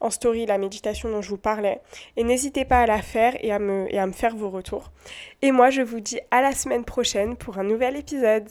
en 0.00 0.10
story 0.10 0.44
la 0.44 0.58
méditation 0.58 1.08
dont 1.08 1.22
je 1.22 1.30
vous 1.30 1.38
parlais. 1.38 1.80
Et 2.18 2.24
n'hésitez 2.24 2.66
pas 2.66 2.80
à 2.80 2.86
la 2.86 3.00
faire 3.00 3.42
et 3.42 3.52
à, 3.52 3.58
me, 3.58 3.86
et 3.88 3.98
à 3.98 4.06
me 4.06 4.12
faire 4.12 4.36
vos 4.36 4.50
retours. 4.50 4.92
Et 5.40 5.50
moi 5.50 5.70
je 5.70 5.80
vous 5.80 6.00
dis 6.00 6.20
à 6.30 6.42
la 6.42 6.52
semaine 6.52 6.84
prochaine 6.84 7.38
pour 7.38 7.56
un 7.56 7.64
nouvel 7.64 7.96
épisode. 7.96 8.44